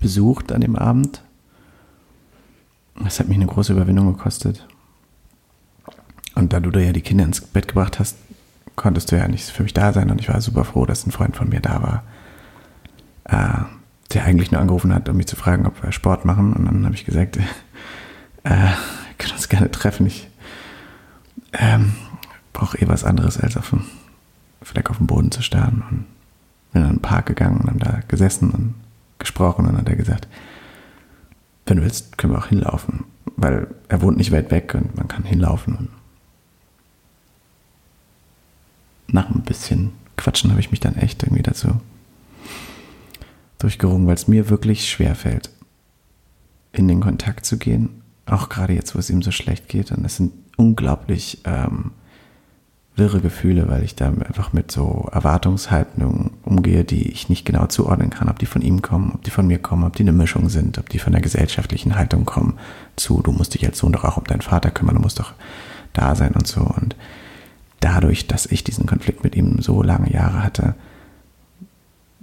besucht 0.00 0.52
an 0.52 0.60
dem 0.60 0.76
Abend. 0.76 1.22
Das 3.02 3.20
hat 3.20 3.28
mich 3.28 3.36
eine 3.36 3.46
große 3.46 3.72
Überwindung 3.72 4.16
gekostet. 4.16 4.66
Und 6.34 6.52
da 6.52 6.60
du 6.60 6.70
da 6.70 6.80
ja 6.80 6.92
die 6.92 7.00
Kinder 7.00 7.24
ins 7.24 7.40
Bett 7.40 7.68
gebracht 7.68 7.98
hast, 7.98 8.16
konntest 8.76 9.10
du 9.10 9.16
ja 9.16 9.26
nicht 9.28 9.48
für 9.50 9.62
mich 9.62 9.74
da 9.74 9.92
sein. 9.92 10.10
Und 10.10 10.20
ich 10.20 10.28
war 10.28 10.40
super 10.40 10.64
froh, 10.64 10.86
dass 10.86 11.06
ein 11.06 11.10
Freund 11.10 11.36
von 11.36 11.48
mir 11.48 11.60
da 11.60 11.82
war, 11.82 12.02
äh, 13.24 13.64
der 14.12 14.24
eigentlich 14.24 14.50
nur 14.50 14.60
angerufen 14.60 14.94
hat, 14.94 15.08
um 15.08 15.16
mich 15.16 15.26
zu 15.26 15.36
fragen, 15.36 15.66
ob 15.66 15.82
wir 15.82 15.92
Sport 15.92 16.24
machen. 16.24 16.52
Und 16.52 16.64
dann 16.64 16.84
habe 16.84 16.94
ich 16.94 17.04
gesagt, 17.04 17.36
äh, 18.44 18.50
wir 18.50 19.14
können 19.18 19.34
uns 19.34 19.48
gerne 19.48 19.70
treffen. 19.70 20.06
Ich 20.06 20.28
ähm, 21.52 21.92
brauche 22.52 22.78
eh 22.78 22.88
was 22.88 23.04
anderes, 23.04 23.38
als 23.38 23.56
auf 23.56 23.70
dem 23.70 23.84
Fleck 24.62 24.90
auf 24.90 24.98
dem 24.98 25.06
Boden 25.06 25.30
zu 25.30 25.42
starren. 25.42 25.82
Und 25.90 26.06
bin 26.72 26.82
in 26.82 26.88
den 26.88 27.02
Park 27.02 27.26
gegangen 27.26 27.58
und 27.58 27.68
haben 27.68 27.78
da 27.78 28.00
gesessen 28.08 28.50
und 28.50 28.74
gesprochen. 29.18 29.66
Und 29.66 29.76
hat 29.76 29.88
er 29.88 29.96
gesagt, 29.96 30.28
wenn 31.66 31.78
du 31.78 31.82
willst, 31.82 32.18
können 32.18 32.32
wir 32.32 32.38
auch 32.38 32.48
hinlaufen. 32.48 33.04
Weil 33.36 33.68
er 33.88 34.02
wohnt 34.02 34.16
nicht 34.16 34.32
weit 34.32 34.50
weg 34.50 34.74
und 34.74 34.96
man 34.96 35.08
kann 35.08 35.24
hinlaufen. 35.24 35.88
Nach 39.08 39.30
ein 39.30 39.42
bisschen 39.42 39.92
Quatschen 40.16 40.50
habe 40.50 40.60
ich 40.60 40.70
mich 40.70 40.80
dann 40.80 40.96
echt 40.96 41.22
irgendwie 41.22 41.42
dazu 41.42 41.80
durchgerungen, 43.58 44.06
weil 44.06 44.14
es 44.14 44.28
mir 44.28 44.50
wirklich 44.50 44.88
schwer 44.88 45.14
fällt, 45.14 45.50
in 46.72 46.88
den 46.88 47.00
Kontakt 47.00 47.44
zu 47.44 47.58
gehen. 47.58 48.02
Auch 48.26 48.48
gerade 48.48 48.72
jetzt, 48.72 48.94
wo 48.94 48.98
es 48.98 49.10
ihm 49.10 49.22
so 49.22 49.30
schlecht 49.30 49.68
geht. 49.68 49.90
Und 49.90 50.04
es 50.04 50.16
sind 50.16 50.32
unglaublich 50.56 51.40
ähm, 51.44 51.92
wirre 52.98 53.20
Gefühle, 53.20 53.68
weil 53.68 53.82
ich 53.82 53.94
da 53.94 54.08
einfach 54.08 54.52
mit 54.52 54.70
so 54.70 55.08
Erwartungshaltungen 55.12 56.32
umgehe, 56.44 56.84
die 56.84 57.10
ich 57.10 57.28
nicht 57.28 57.44
genau 57.44 57.66
zuordnen 57.66 58.10
kann, 58.10 58.28
ob 58.28 58.38
die 58.38 58.46
von 58.46 58.62
ihm 58.62 58.82
kommen, 58.82 59.12
ob 59.14 59.22
die 59.22 59.30
von 59.30 59.46
mir 59.46 59.58
kommen, 59.58 59.84
ob 59.84 59.96
die 59.96 60.02
eine 60.02 60.12
Mischung 60.12 60.48
sind, 60.48 60.78
ob 60.78 60.88
die 60.88 60.98
von 60.98 61.12
der 61.12 61.22
gesellschaftlichen 61.22 61.96
Haltung 61.96 62.24
kommen 62.24 62.58
zu, 62.96 63.22
du 63.22 63.32
musst 63.32 63.54
dich 63.54 63.64
als 63.64 63.78
Sohn 63.78 63.92
doch 63.92 64.04
auch 64.04 64.16
um 64.16 64.24
deinen 64.24 64.42
Vater 64.42 64.70
kümmern, 64.70 64.96
du 64.96 65.00
musst 65.00 65.18
doch 65.18 65.32
da 65.92 66.14
sein 66.14 66.32
und 66.32 66.46
so. 66.46 66.60
Und 66.60 66.96
dadurch, 67.80 68.26
dass 68.26 68.46
ich 68.46 68.64
diesen 68.64 68.86
Konflikt 68.86 69.24
mit 69.24 69.36
ihm 69.36 69.62
so 69.62 69.82
lange 69.82 70.12
Jahre 70.12 70.42
hatte, 70.42 70.74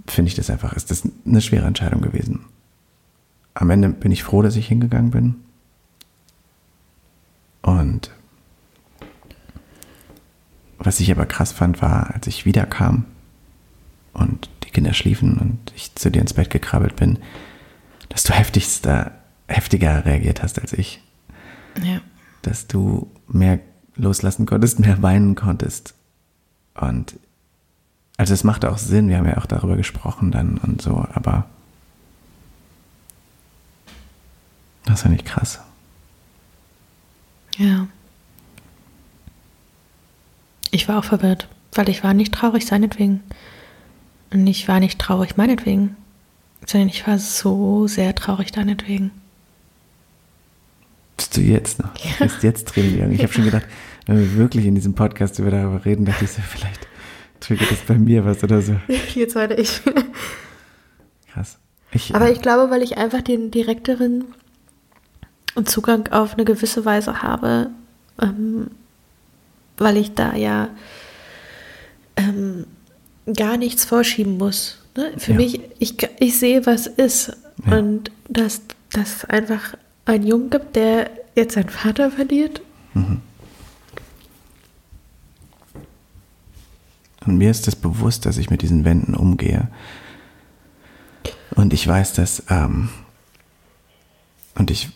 finde 0.07 0.29
ich 0.29 0.35
das 0.35 0.49
einfach, 0.49 0.73
ist 0.73 0.91
das 0.91 1.07
eine 1.25 1.41
schwere 1.41 1.65
Entscheidung 1.65 2.01
gewesen. 2.01 2.41
Am 3.53 3.69
Ende 3.69 3.89
bin 3.89 4.11
ich 4.11 4.23
froh, 4.23 4.41
dass 4.41 4.55
ich 4.55 4.67
hingegangen 4.67 5.11
bin. 5.11 5.35
Und 7.61 8.11
was 10.77 10.99
ich 10.99 11.11
aber 11.11 11.25
krass 11.25 11.51
fand, 11.51 11.81
war, 11.81 12.13
als 12.13 12.27
ich 12.27 12.45
wiederkam 12.45 13.05
und 14.13 14.49
die 14.63 14.69
Kinder 14.69 14.93
schliefen 14.93 15.37
und 15.37 15.73
ich 15.75 15.95
zu 15.95 16.09
dir 16.11 16.21
ins 16.21 16.33
Bett 16.33 16.49
gekrabbelt 16.49 16.95
bin, 16.95 17.19
dass 18.09 18.23
du 18.23 18.33
heftigster, 18.33 19.11
heftiger 19.47 20.05
reagiert 20.05 20.43
hast 20.43 20.59
als 20.59 20.73
ich. 20.73 21.01
Ja. 21.83 22.01
Dass 22.41 22.67
du 22.67 23.11
mehr 23.27 23.59
loslassen 23.95 24.45
konntest, 24.45 24.79
mehr 24.79 25.01
weinen 25.01 25.35
konntest. 25.35 25.93
Und 26.75 27.17
also 28.17 28.33
es 28.33 28.43
machte 28.43 28.71
auch 28.71 28.77
Sinn, 28.77 29.09
wir 29.09 29.17
haben 29.17 29.27
ja 29.27 29.37
auch 29.37 29.45
darüber 29.45 29.75
gesprochen 29.75 30.31
dann 30.31 30.57
und 30.57 30.81
so, 30.81 31.05
aber 31.13 31.45
das 34.85 34.99
ist 34.99 35.03
ja 35.03 35.09
nicht 35.09 35.25
krass. 35.25 35.59
Ja. 37.57 37.87
Ich 40.75 40.89
war 40.89 40.99
auch 40.99 41.05
verwirrt, 41.05 41.47
weil 41.73 41.87
ich 41.87 42.03
war 42.03 42.13
nicht 42.13 42.33
traurig 42.33 42.65
seinetwegen. 42.65 43.23
Und 44.33 44.45
ich 44.45 44.67
war 44.67 44.81
nicht 44.81 44.99
traurig 44.99 45.37
meinetwegen, 45.37 45.95
sondern 46.65 46.89
ich 46.89 47.07
war 47.07 47.17
so 47.17 47.87
sehr 47.87 48.13
traurig 48.13 48.51
deinetwegen. 48.51 49.11
Bist 51.15 51.37
du 51.37 51.39
jetzt 51.39 51.79
noch? 51.81 51.95
Ja. 51.95 52.25
Bist 52.25 52.43
jetzt 52.43 52.67
Tränen 52.67 53.13
Ich 53.13 53.23
habe 53.23 53.31
schon 53.31 53.45
gedacht, 53.45 53.65
wenn 54.05 54.19
wir 54.19 54.35
wirklich 54.35 54.65
in 54.65 54.75
diesem 54.75 54.95
Podcast 54.95 55.39
über 55.39 55.49
darüber 55.49 55.85
reden, 55.85 56.03
dachte 56.03 56.25
ich 56.25 56.31
so, 56.31 56.41
vielleicht 56.41 56.89
triggert 57.39 57.71
das 57.71 57.79
bei 57.79 57.97
mir 57.97 58.25
was 58.25 58.43
oder 58.43 58.61
so. 58.61 58.75
Jetzt 59.15 59.35
weiter 59.35 59.57
ich. 59.57 59.79
Krass. 61.31 61.57
Ich, 61.93 62.13
Aber 62.13 62.29
ich 62.29 62.41
glaube, 62.41 62.69
weil 62.69 62.81
ich 62.81 62.97
einfach 62.97 63.21
den 63.21 63.49
direkteren 63.49 64.25
Zugang 65.63 66.09
auf 66.11 66.33
eine 66.33 66.43
gewisse 66.43 66.83
Weise 66.83 67.21
habe, 67.21 67.69
ähm, 68.21 68.71
weil 69.77 69.97
ich 69.97 70.13
da 70.13 70.35
ja 70.35 70.69
ähm, 72.15 72.65
gar 73.33 73.57
nichts 73.57 73.85
vorschieben 73.85 74.37
muss. 74.37 74.81
Ne? 74.95 75.13
Für 75.17 75.31
ja. 75.31 75.37
mich, 75.37 75.59
ich, 75.79 75.95
ich 76.19 76.39
sehe, 76.39 76.65
was 76.65 76.87
ist. 76.87 77.35
Ja. 77.65 77.77
Und 77.77 78.11
dass 78.29 78.61
das 78.91 79.25
einfach 79.25 79.75
einen 80.05 80.25
Jungen 80.25 80.49
gibt, 80.49 80.75
der 80.75 81.09
jetzt 81.35 81.55
seinen 81.55 81.69
Vater 81.69 82.11
verliert. 82.11 82.61
Mhm. 82.93 83.21
Und 87.25 87.37
mir 87.37 87.49
ist 87.49 87.65
das 87.67 87.75
bewusst, 87.75 88.25
dass 88.25 88.37
ich 88.37 88.49
mit 88.49 88.61
diesen 88.61 88.85
Wänden 88.85 89.15
umgehe. 89.15 89.69
Und 91.55 91.73
ich 91.73 91.87
weiß, 91.87 92.13
dass, 92.13 92.43
ähm, 92.49 92.89
und 94.55 94.69
ich 94.69 94.89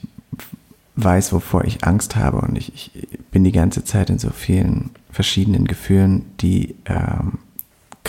weiß, 1.03 1.33
wovor 1.33 1.65
ich 1.65 1.83
Angst 1.83 2.15
habe. 2.15 2.37
Und 2.37 2.57
ich, 2.57 2.73
ich 2.75 3.19
bin 3.31 3.43
die 3.43 3.51
ganze 3.51 3.83
Zeit 3.83 4.09
in 4.09 4.19
so 4.19 4.29
vielen 4.29 4.91
verschiedenen 5.11 5.65
Gefühlen, 5.65 6.25
die 6.39 6.75
ähm, 6.85 7.39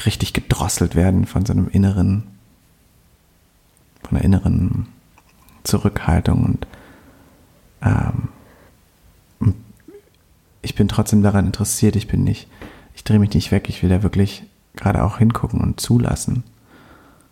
richtig 0.05 0.33
gedrosselt 0.33 0.95
werden 0.95 1.27
von 1.27 1.45
so 1.45 1.53
einem 1.53 1.69
inneren, 1.69 2.25
von 4.03 4.17
einer 4.17 4.25
inneren 4.25 4.87
Zurückhaltung 5.63 6.45
und 6.45 6.67
ähm, 7.83 8.29
ich 10.63 10.75
bin 10.75 10.89
trotzdem 10.89 11.23
daran 11.23 11.47
interessiert. 11.47 11.97
Ich 11.97 12.09
bin 12.09 12.25
nicht, 12.25 12.49
ich 12.95 13.05
drehe 13.05 13.19
mich 13.19 13.33
nicht 13.33 13.51
weg. 13.51 13.69
Ich 13.69 13.83
will 13.83 13.91
da 13.91 14.03
wirklich 14.03 14.45
gerade 14.77 15.05
auch 15.05 15.19
hingucken 15.19 15.61
und 15.61 15.81
zulassen. 15.81 16.45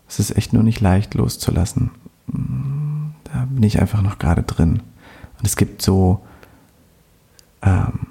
Es 0.08 0.18
ist 0.18 0.36
echt 0.36 0.52
nur 0.52 0.62
nicht 0.62 0.80
leicht 0.80 1.14
loszulassen. 1.14 1.90
Da 2.26 3.46
bin 3.50 3.62
ich 3.62 3.80
einfach 3.80 4.02
noch 4.02 4.18
gerade 4.18 4.42
drin. 4.42 4.82
Und 5.38 5.47
es 5.47 5.57
gibt 5.57 5.83
so, 5.83 6.25
ähm, 7.62 8.09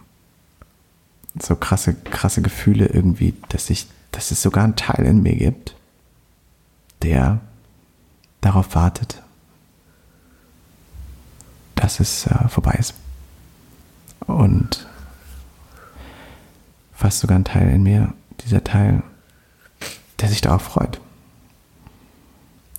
so 1.39 1.55
krasse, 1.55 1.93
krasse 1.93 2.41
Gefühle 2.41 2.87
irgendwie, 2.87 3.33
dass 3.49 3.69
ich, 3.69 3.87
dass 4.11 4.31
es 4.31 4.41
sogar 4.41 4.63
einen 4.63 4.75
Teil 4.75 5.05
in 5.05 5.21
mir 5.21 5.35
gibt, 5.35 5.75
der 7.01 7.39
darauf 8.41 8.75
wartet, 8.75 9.21
dass 11.75 11.99
es 11.99 12.25
äh, 12.27 12.47
vorbei 12.47 12.75
ist. 12.79 12.93
Und 14.25 14.87
fast 16.93 17.19
sogar 17.19 17.37
ein 17.37 17.45
Teil 17.45 17.69
in 17.69 17.83
mir, 17.83 18.13
dieser 18.41 18.63
Teil, 18.63 19.03
der 20.19 20.29
sich 20.29 20.41
darauf 20.41 20.63
freut. 20.63 20.99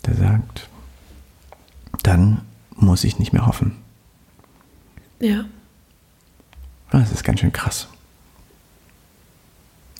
Der 0.07 0.15
sagt, 0.17 0.69
dann 2.03 2.43
muss 2.75 3.05
ich 3.05 3.19
nicht 3.19 3.33
mehr 3.33 3.47
hoffen. 3.47 3.77
Ja. 5.21 5.45
Das 6.91 7.13
ist 7.13 7.25
ganz 7.25 7.41
schön 7.41 7.53
krass 7.53 7.89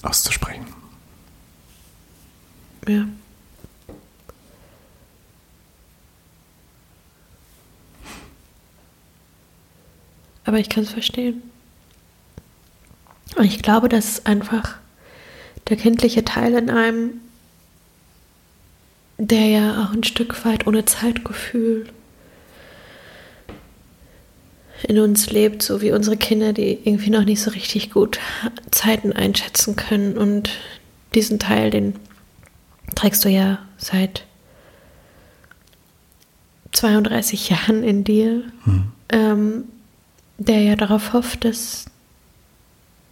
auszusprechen. 0.03 0.67
Ja. 2.87 3.07
Aber 10.45 10.59
ich 10.59 10.69
kann 10.71 10.85
es 10.85 10.91
verstehen. 10.91 11.43
Und 13.37 13.45
ich 13.45 13.63
glaube, 13.63 13.89
dass 13.89 14.09
es 14.09 14.27
einfach 14.27 14.77
der 15.69 15.77
kindliche 15.77 16.25
Teil 16.25 16.55
in 16.55 16.71
einem, 16.71 17.21
der 19.19 19.47
ja 19.47 19.85
auch 19.85 19.93
ein 19.93 20.05
Stück 20.05 20.45
weit 20.47 20.67
ohne 20.67 20.87
Zeitgefühl 20.87 21.91
in 24.83 24.99
uns 24.99 25.31
lebt, 25.31 25.63
so 25.63 25.81
wie 25.81 25.93
unsere 25.93 26.17
Kinder, 26.17 26.53
die 26.53 26.79
irgendwie 26.85 27.11
noch 27.11 27.25
nicht 27.25 27.43
so 27.43 27.51
richtig 27.51 27.91
gut 27.91 28.21
Zeiten 28.71 29.13
einschätzen 29.13 29.77
können. 29.77 30.17
Und 30.17 30.51
diesen 31.15 31.39
Teil, 31.39 31.71
den 31.71 31.95
trägst 32.95 33.25
du 33.25 33.29
ja 33.29 33.59
seit 33.77 34.25
32 36.73 37.49
Jahren 37.49 37.83
in 37.83 38.05
dir, 38.05 38.45
hm. 38.65 38.93
ähm, 39.11 39.65
der 40.39 40.61
ja 40.61 40.77
darauf 40.77 41.13
hofft, 41.13 41.45
dass, 41.45 41.87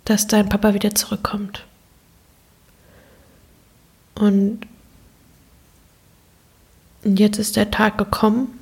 dass 0.04 0.28
dein 0.28 0.48
Papa 0.48 0.74
wieder 0.74 0.94
zurückkommt. 0.94 1.64
Und 4.14 4.60
jetzt 7.02 7.38
ist 7.38 7.56
der 7.56 7.70
Tag 7.70 7.98
gekommen 7.98 8.55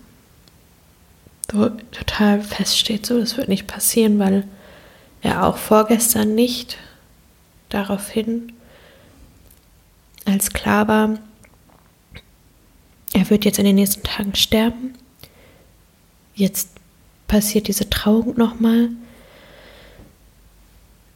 total 1.46 2.42
feststeht, 2.42 3.06
so 3.06 3.18
das 3.18 3.36
wird 3.36 3.48
nicht 3.48 3.66
passieren, 3.66 4.18
weil 4.18 4.46
er 5.22 5.46
auch 5.46 5.56
vorgestern 5.56 6.34
nicht 6.34 6.78
daraufhin, 7.68 8.52
als 10.24 10.52
klar 10.52 10.88
war, 10.88 11.18
er 13.12 13.30
wird 13.30 13.44
jetzt 13.44 13.58
in 13.58 13.64
den 13.64 13.76
nächsten 13.76 14.02
Tagen 14.02 14.34
sterben. 14.34 14.94
Jetzt 16.34 16.70
passiert 17.28 17.68
diese 17.68 17.88
Trauung 17.88 18.36
nochmal. 18.36 18.90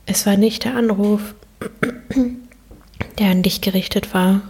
Es 0.06 0.24
war 0.24 0.36
nicht 0.36 0.64
der 0.64 0.76
Anruf, 0.76 1.34
der 3.18 3.30
an 3.30 3.42
dich 3.42 3.60
gerichtet 3.60 4.14
war, 4.14 4.42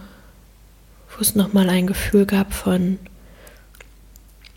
wo 1.09 1.21
es 1.21 1.35
nochmal 1.35 1.69
ein 1.69 1.87
Gefühl 1.87 2.25
gab 2.27 2.53
von. 2.53 2.99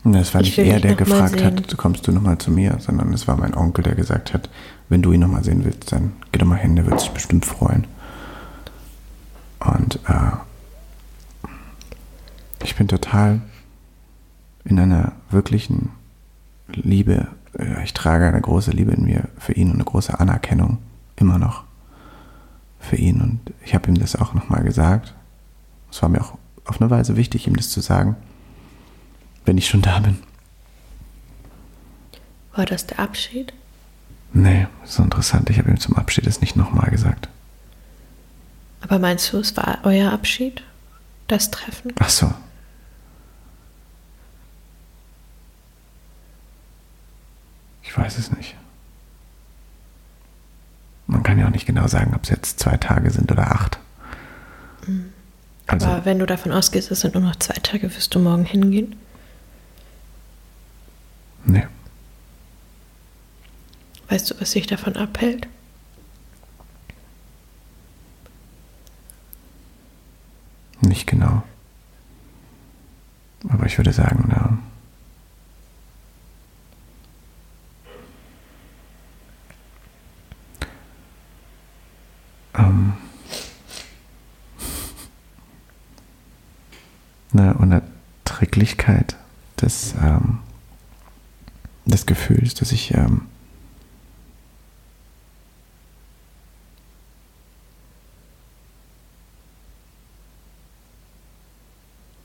Es 0.05 0.35
war 0.35 0.41
nicht 0.41 0.59
er, 0.59 0.81
der 0.81 0.97
gefragt 0.97 1.43
hat, 1.45 1.77
kommst 1.77 2.09
du 2.09 2.13
nochmal 2.13 2.39
zu 2.39 2.51
mir, 2.51 2.77
sondern 2.81 3.13
es 3.15 3.29
war 3.29 3.37
mein 3.37 3.55
Onkel, 3.55 3.85
der 3.85 3.95
gesagt 3.95 4.35
hat, 4.35 4.51
wenn 4.89 5.01
du 5.01 5.13
ihn 5.13 5.21
nochmal 5.21 5.45
sehen 5.45 5.65
willst, 5.65 5.93
dann 5.93 6.13
geh 6.33 6.39
doch 6.39 6.47
mal 6.47 6.57
hin, 6.57 6.75
der 6.75 6.87
wird 6.87 7.01
sich 7.01 7.11
bestimmt 7.11 7.47
freuen. 7.47 7.87
Und 9.61 10.01
äh, 10.09 10.33
ich 12.65 12.75
bin 12.75 12.89
total 12.89 13.41
in 14.65 14.79
einer 14.79 15.13
wirklichen 15.31 15.91
Liebe. 16.69 17.29
Äh, 17.57 17.85
ich 17.85 17.95
trage 17.95 18.27
eine 18.27 18.41
große 18.41 18.73
Liebe 18.73 18.91
in 18.91 19.05
mir 19.05 19.29
für 19.39 19.53
ihn 19.53 19.69
und 19.69 19.75
eine 19.75 19.85
große 19.85 20.19
Anerkennung 20.19 20.79
immer 21.15 21.39
noch 21.39 21.63
für 22.81 22.97
ihn. 22.97 23.21
Und 23.21 23.41
ich 23.65 23.75
habe 23.75 23.89
ihm 23.89 23.99
das 23.99 24.17
auch 24.17 24.35
nochmal 24.35 24.65
gesagt. 24.65 25.15
Es 25.93 26.03
war 26.03 26.09
mir 26.09 26.23
auch 26.23 26.37
auf 26.65 26.81
eine 26.81 26.91
Weise 26.91 27.17
wichtig, 27.17 27.47
ihm 27.47 27.57
das 27.57 27.71
zu 27.71 27.81
sagen, 27.81 28.17
wenn 29.45 29.59
ich 29.59 29.69
schon 29.69 29.83
da 29.83 29.99
bin. 30.01 30.19
War 32.55 32.67
das 32.67 32.87
der 32.87 32.99
Abschied? 32.99 33.53
Nee, 34.33 34.67
so 34.85 35.03
interessant. 35.03 35.51
Ich 35.51 35.59
habe 35.59 35.71
ihm 35.71 35.81
zum 35.81 35.97
Abschied 35.97 36.27
es 36.27 36.41
nicht 36.41 36.57
nochmal 36.57 36.91
gesagt. 36.91 37.29
Aber 38.81 38.99
meinst 38.99 39.33
du, 39.33 39.39
es 39.39 39.57
war 39.57 39.79
euer 39.85 40.13
Abschied? 40.13 40.63
Das 41.29 41.51
Treffen? 41.51 41.93
Ach 41.99 42.09
so. 42.09 42.33
Ich 47.83 47.97
weiß 47.97 48.19
es 48.19 48.33
nicht. 48.33 48.55
Man 51.07 51.23
kann 51.23 51.39
ja 51.39 51.47
auch 51.47 51.51
nicht 51.51 51.67
genau 51.67 51.87
sagen, 51.89 52.15
ob 52.15 52.23
es 52.25 52.31
jetzt 52.31 52.59
zwei 52.59 52.77
Tage 52.79 53.11
sind 53.11 53.31
oder 53.31 53.51
acht. 53.51 53.79
Mhm. 54.87 55.13
Also, 55.67 55.87
Aber 55.87 56.05
wenn 56.05 56.19
du 56.19 56.27
davon 56.27 56.53
ausgehst, 56.53 56.91
es 56.91 57.01
sind 57.01 57.15
nur 57.15 57.23
noch 57.23 57.37
zwei 57.37 57.55
Tage, 57.63 57.95
wirst 57.95 58.15
du 58.15 58.19
morgen 58.19 58.45
hingehen? 58.45 58.97
Nee. 61.45 61.67
Weißt 64.09 64.31
du, 64.31 64.41
was 64.41 64.53
sich 64.53 64.67
davon 64.67 64.97
abhält? 64.97 65.49
Nicht 70.81 71.07
genau. 71.07 71.43
Aber 73.49 73.67
ich 73.67 73.79
würde 73.79 73.93
sagen, 73.93 74.29
ja. 74.31 74.59
Ähm, 82.55 82.93
eine 87.33 87.55
Unerträglichkeit 87.55 89.17
des, 89.61 89.95
ähm, 90.01 90.41
des 91.85 92.07
Gefühls, 92.07 92.55
dass 92.55 92.73
ich 92.73 92.95
ähm, 92.95 93.23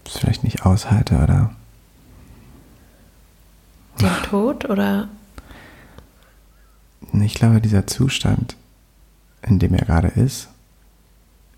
es 0.05 0.17
vielleicht 0.17 0.43
nicht 0.43 0.65
aushalte 0.65 1.17
oder 1.17 1.55
den 3.99 4.23
Tod 4.23 4.65
oder 4.65 5.09
ich 7.13 7.33
glaube 7.33 7.61
dieser 7.61 7.87
Zustand 7.87 8.55
in 9.47 9.59
dem 9.59 9.73
er 9.73 9.85
gerade 9.85 10.07
ist, 10.09 10.49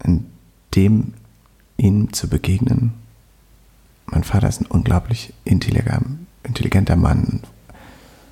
in 0.04 0.26
dem 0.76 1.14
ihm 1.78 2.14
zu 2.14 2.28
begegnen. 2.28 2.94
Mein 4.06 4.24
Vater 4.24 4.48
ist 4.48 4.62
ein 4.62 4.68
unglaublich 4.68 5.34
intelligenter 5.44 6.96
Mann 6.96 7.42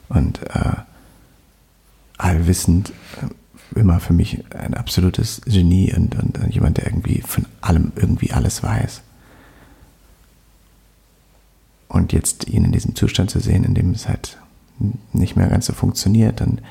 und 0.10 0.42
äh, 0.44 0.76
allwissend, 2.18 2.92
äh, 3.22 3.80
immer 3.80 4.00
für 4.00 4.14
mich 4.14 4.44
ein 4.56 4.74
absolutes 4.74 5.42
Genie 5.46 5.94
und, 5.94 6.16
und, 6.16 6.38
und 6.38 6.54
jemand, 6.54 6.78
der 6.78 6.88
irgendwie 6.88 7.22
von 7.22 7.46
allem 7.62 7.92
irgendwie 7.96 8.32
alles 8.32 8.64
weiß. 8.64 9.02
Und 11.90 12.14
jetzt 12.14 12.48
ihn 12.48 12.66
in 12.66 12.72
diesem 12.72 12.96
Zustand 12.96 13.30
zu 13.30 13.40
sehen, 13.40 13.64
in 13.64 13.74
dem 13.74 13.92
es 13.92 14.08
halt 14.08 14.38
nicht 15.14 15.36
mehr 15.36 15.48
ganz 15.48 15.66
so 15.66 15.74
funktioniert 15.74 16.42
und 16.42 16.62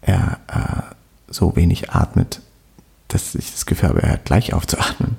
er 0.00 0.40
äh, 0.48 0.94
so 1.32 1.54
wenig 1.56 1.90
atmet, 1.90 2.40
dass 3.08 3.34
ich 3.34 3.52
das 3.52 3.66
Gefühl 3.66 3.90
habe, 3.90 4.02
er 4.02 4.12
hat 4.12 4.24
gleich 4.24 4.52
aufzuatmen. 4.52 5.16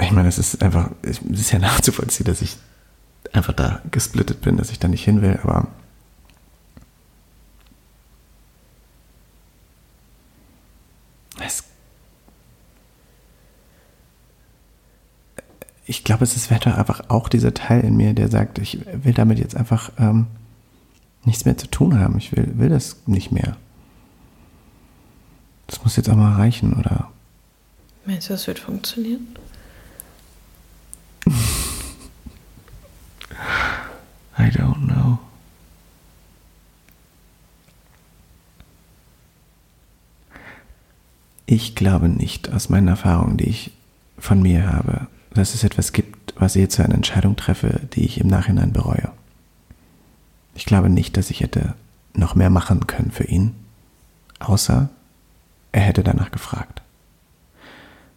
Ich 0.00 0.12
meine, 0.12 0.28
es 0.28 0.38
ist 0.38 0.62
einfach, 0.62 0.90
es 1.02 1.18
ist 1.18 1.52
ja 1.52 1.58
nachzuvollziehen, 1.60 2.26
dass 2.26 2.42
ich 2.42 2.56
einfach 3.32 3.52
da 3.52 3.80
gesplittet 3.90 4.40
bin, 4.40 4.56
dass 4.56 4.70
ich 4.70 4.78
da 4.78 4.88
nicht 4.88 5.04
hin 5.04 5.22
will, 5.22 5.38
aber 5.42 5.68
es, 11.40 11.64
ich 15.86 16.04
glaube, 16.04 16.24
es 16.24 16.36
ist 16.36 16.50
einfach 16.50 17.02
auch 17.08 17.28
dieser 17.28 17.54
Teil 17.54 17.82
in 17.82 17.96
mir, 17.96 18.14
der 18.14 18.28
sagt, 18.28 18.58
ich 18.58 18.80
will 18.92 19.14
damit 19.14 19.38
jetzt 19.38 19.56
einfach 19.56 19.92
ähm, 19.98 20.26
nichts 21.24 21.44
mehr 21.44 21.56
zu 21.56 21.66
tun 21.68 21.98
haben. 21.98 22.18
Ich 22.18 22.34
will, 22.34 22.58
will 22.58 22.68
das 22.68 22.96
nicht 23.06 23.32
mehr. 23.32 23.56
Das 25.66 25.82
muss 25.84 25.96
jetzt 25.96 26.08
auch 26.08 26.16
mal 26.16 26.34
reichen, 26.34 26.74
oder? 26.74 27.10
Meinst 28.04 28.28
du, 28.28 28.32
das 28.32 28.46
wird 28.46 28.58
funktionieren? 28.58 29.28
I 34.40 34.48
don't 34.50 34.86
know. 34.86 35.18
Ich 41.44 41.74
glaube 41.74 42.08
nicht 42.08 42.50
aus 42.50 42.68
meinen 42.70 42.88
Erfahrungen, 42.88 43.36
die 43.36 43.48
ich 43.48 43.72
von 44.18 44.40
mir 44.40 44.66
habe, 44.72 45.08
dass 45.34 45.54
es 45.54 45.64
etwas 45.64 45.92
gibt, 45.92 46.34
was 46.36 46.56
ich 46.56 46.70
zu 46.70 46.82
einer 46.82 46.94
Entscheidung 46.94 47.36
treffe, 47.36 47.80
die 47.92 48.04
ich 48.04 48.20
im 48.20 48.28
Nachhinein 48.28 48.72
bereue. 48.72 49.10
Ich 50.54 50.64
glaube 50.64 50.88
nicht, 50.88 51.16
dass 51.16 51.30
ich 51.30 51.40
hätte 51.40 51.74
noch 52.14 52.34
mehr 52.34 52.50
machen 52.50 52.86
können 52.86 53.10
für 53.10 53.24
ihn, 53.24 53.54
außer 54.38 54.88
er 55.72 55.80
hätte 55.82 56.02
danach 56.02 56.30
gefragt. 56.30 56.82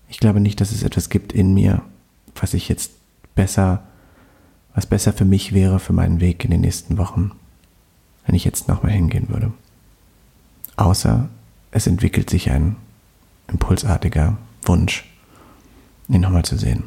Ich 0.09 0.19
glaube 0.19 0.39
nicht, 0.39 0.62
dass 0.62 0.71
es 0.71 0.83
etwas 0.83 1.09
gibt 1.09 1.33
in 1.33 1.53
mir, 1.53 1.81
was 2.36 2.53
ich 2.53 2.69
jetzt 2.69 2.91
besser, 3.36 3.83
was 4.73 4.86
besser 4.86 5.13
für 5.13 5.25
mich 5.25 5.53
wäre, 5.53 5.79
für 5.79 5.93
meinen 5.93 6.19
Weg 6.19 6.43
in 6.43 6.51
den 6.51 6.62
nächsten 6.62 6.97
Wochen, 6.97 7.31
wenn 8.25 8.36
ich 8.36 8.45
jetzt 8.45 8.67
nochmal 8.67 8.91
hingehen 8.91 9.29
würde. 9.29 9.51
Außer 10.75 11.29
es 11.71 11.88
entwickelt 11.88 12.29
sich 12.29 12.49
ein 12.49 12.75
impulsartiger 13.47 14.38
Wunsch, 14.63 15.05
ihn 16.07 16.21
nochmal 16.21 16.45
zu 16.45 16.57
sehen. 16.57 16.83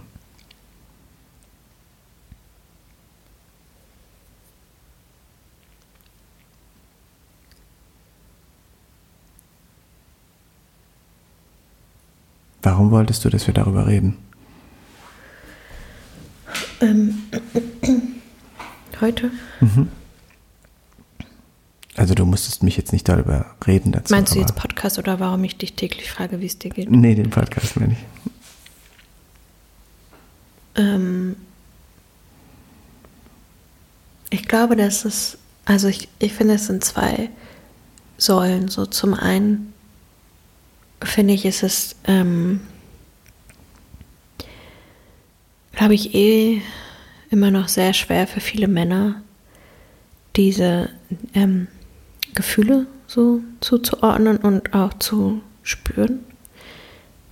Warum 12.62 12.90
wolltest 12.90 13.25
du, 13.25 13.31
dass 13.31 13.46
wir 13.46 13.55
darüber 13.55 13.87
reden? 13.87 14.16
Ähm, 16.81 17.23
heute? 19.01 19.31
Mhm. 19.61 19.88
Also 21.97 22.14
du 22.14 22.27
musstest 22.27 22.62
mich 22.62 22.77
jetzt 22.77 22.92
nicht 22.92 23.09
darüber 23.09 23.55
reden 23.66 23.92
dazu. 23.92 24.12
Meinst 24.12 24.35
du 24.35 24.38
jetzt 24.38 24.55
Podcast 24.55 24.99
oder 24.99 25.19
warum 25.19 25.42
ich 25.45 25.57
dich 25.57 25.73
täglich 25.75 26.11
frage, 26.11 26.40
wie 26.40 26.47
es 26.47 26.59
dir 26.59 26.71
geht? 26.71 26.90
Nee, 26.90 27.14
den 27.14 27.31
Podcast 27.31 27.81
meine 27.81 27.95
ich. 27.95 27.99
Ähm, 30.77 31.37
ich 34.29 34.47
glaube, 34.47 34.77
dass 34.77 35.07
es, 35.07 35.38
also 35.64 35.88
ich, 35.88 36.09
ich 36.19 36.35
finde, 36.35 36.55
es 36.55 36.66
sind 36.66 36.85
zwei 36.85 37.31
Säulen. 38.19 38.69
So 38.69 38.85
zum 38.85 39.14
einen 39.14 39.73
finde 41.03 41.33
ich, 41.33 41.47
ist 41.47 41.62
es, 41.62 41.97
ähm, 42.05 42.61
glaube 45.77 45.95
ich, 45.95 46.15
eh 46.15 46.62
immer 47.31 47.51
noch 47.51 47.69
sehr 47.69 47.93
schwer 47.93 48.27
für 48.27 48.41
viele 48.41 48.67
Männer, 48.67 49.23
diese 50.35 50.91
ähm, 51.35 51.69
Gefühle 52.35 52.87
so 53.07 53.41
zuzuordnen 53.61 54.39
und 54.39 54.75
auch 54.75 54.95
zu 54.95 55.41
spüren. 55.62 56.21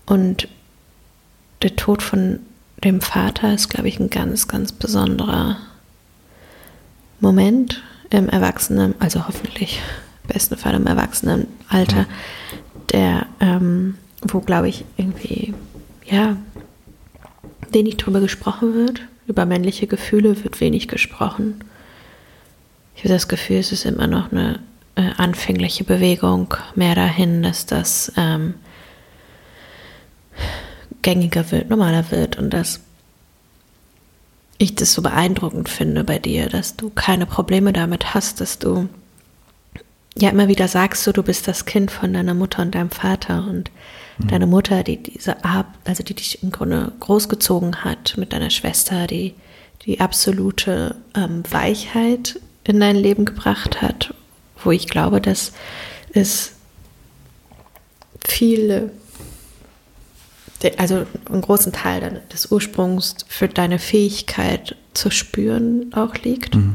Und 0.07 0.49
der 1.63 1.75
Tod 1.77 2.03
von 2.03 2.41
dem 2.85 3.01
Vater 3.01 3.55
ist, 3.55 3.71
glaube 3.71 3.89
ich, 3.89 3.99
ein 3.99 4.11
ganz, 4.11 4.47
ganz 4.47 4.73
besonderer 4.73 5.57
Moment 7.21 7.83
im 8.11 8.29
Erwachsenen, 8.29 8.95
also 8.99 9.27
hoffentlich 9.27 9.81
im 10.25 10.35
besten 10.35 10.57
Fall 10.57 10.75
im 10.75 10.87
Erwachsenenalter, 10.87 12.07
der, 12.93 13.27
ähm, 13.41 13.97
wo, 14.23 14.41
glaube 14.41 14.69
ich, 14.69 14.85
irgendwie, 14.97 15.55
ja, 16.05 16.37
wenig 17.75 17.97
drüber 17.97 18.21
gesprochen 18.21 18.75
wird. 18.75 19.03
Über 19.27 19.47
männliche 19.47 19.87
Gefühle 19.87 20.43
wird 20.45 20.61
wenig 20.61 20.89
gesprochen. 20.89 21.63
Ich 22.97 23.03
habe 23.03 23.15
das 23.15 23.29
Gefühl, 23.29 23.59
es 23.59 23.73
ist 23.73 23.85
immer 23.85 24.07
noch 24.07 24.31
eine 24.33 24.61
äh, 24.95 25.11
anfängliche 25.17 25.85
Bewegung 25.85 26.55
mehr 26.75 26.95
dahin, 26.95 27.43
dass 27.43 27.67
das 27.67 28.13
ähm, 28.17 28.55
gängiger 31.03 31.51
wird, 31.51 31.71
normaler 31.71 32.11
wird 32.11 32.39
und 32.39 32.51
dass 32.51 32.81
ich 34.59 34.75
das 34.75 34.93
so 34.93 35.03
beeindruckend 35.03 35.69
finde 35.69 36.05
bei 36.05 36.19
dir, 36.19 36.49
dass 36.49 36.77
du 36.77 36.91
keine 36.91 37.27
Probleme 37.27 37.73
damit 37.73 38.15
hast, 38.15 38.41
dass 38.41 38.59
du 38.59 38.89
ja 40.17 40.31
immer 40.31 40.49
wieder 40.49 40.69
sagst, 40.69 41.03
so, 41.03 41.13
du 41.13 41.23
bist 41.23 41.49
das 41.49 41.65
Kind 41.65 41.91
von 41.91 42.13
deiner 42.13 42.35
Mutter 42.35 42.63
und 42.63 42.75
deinem 42.75 42.91
Vater 42.91 43.47
und 43.49 43.71
mhm. 44.19 44.29
deine 44.29 44.47
Mutter, 44.47 44.83
die 44.83 45.03
diese 45.03 45.45
Art, 45.45 45.67
also 45.85 46.03
die 46.03 46.15
dich 46.15 46.43
im 46.43 46.51
Grunde 46.51 46.93
großgezogen 47.01 47.85
hat 47.85 48.15
mit 48.17 48.33
deiner 48.33 48.51
Schwester, 48.51 49.07
die 49.07 49.35
die 49.87 50.01
absolute 50.01 50.97
ähm, 51.15 51.43
Weichheit 51.51 52.41
in 52.65 52.81
dein 52.81 52.97
Leben 52.97 53.27
gebracht 53.27 53.83
hat 53.83 54.15
wo 54.65 54.71
ich 54.71 54.89
glaube, 54.89 55.21
dass 55.21 55.53
es 56.13 56.53
viele, 58.27 58.91
also 60.79 61.07
einen 61.31 61.43
großen 61.43 61.73
Teil 61.73 62.23
des 62.33 62.51
Ursprungs 62.51 63.17
für 63.29 63.49
deine 63.49 63.79
Fähigkeit 63.79 64.77
zu 64.95 65.11
spüren 65.11 65.93
auch 65.95 66.15
liegt. 66.17 66.55
Mhm. 66.55 66.75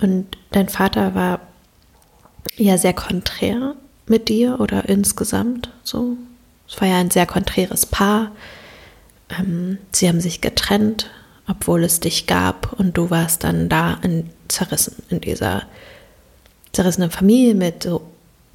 Und 0.00 0.38
dein 0.52 0.68
Vater 0.68 1.14
war 1.14 1.40
ja 2.56 2.78
sehr 2.78 2.92
konträr 2.94 3.74
mit 4.06 4.28
dir 4.28 4.60
oder 4.60 4.88
insgesamt 4.88 5.70
so. 5.82 6.16
Es 6.68 6.80
war 6.80 6.88
ja 6.88 6.98
ein 6.98 7.10
sehr 7.10 7.26
konträres 7.26 7.86
Paar. 7.86 8.32
Ähm, 9.38 9.78
sie 9.92 10.08
haben 10.08 10.20
sich 10.20 10.40
getrennt, 10.40 11.10
obwohl 11.48 11.84
es 11.84 12.00
dich 12.00 12.26
gab 12.26 12.78
und 12.78 12.96
du 12.96 13.10
warst 13.10 13.44
dann 13.44 13.68
da 13.68 13.98
in, 14.02 14.30
zerrissen 14.48 15.02
in 15.08 15.20
dieser 15.20 15.62
zerrissene 16.72 17.10
Familie 17.10 17.54
mit 17.54 17.84
so 17.84 18.02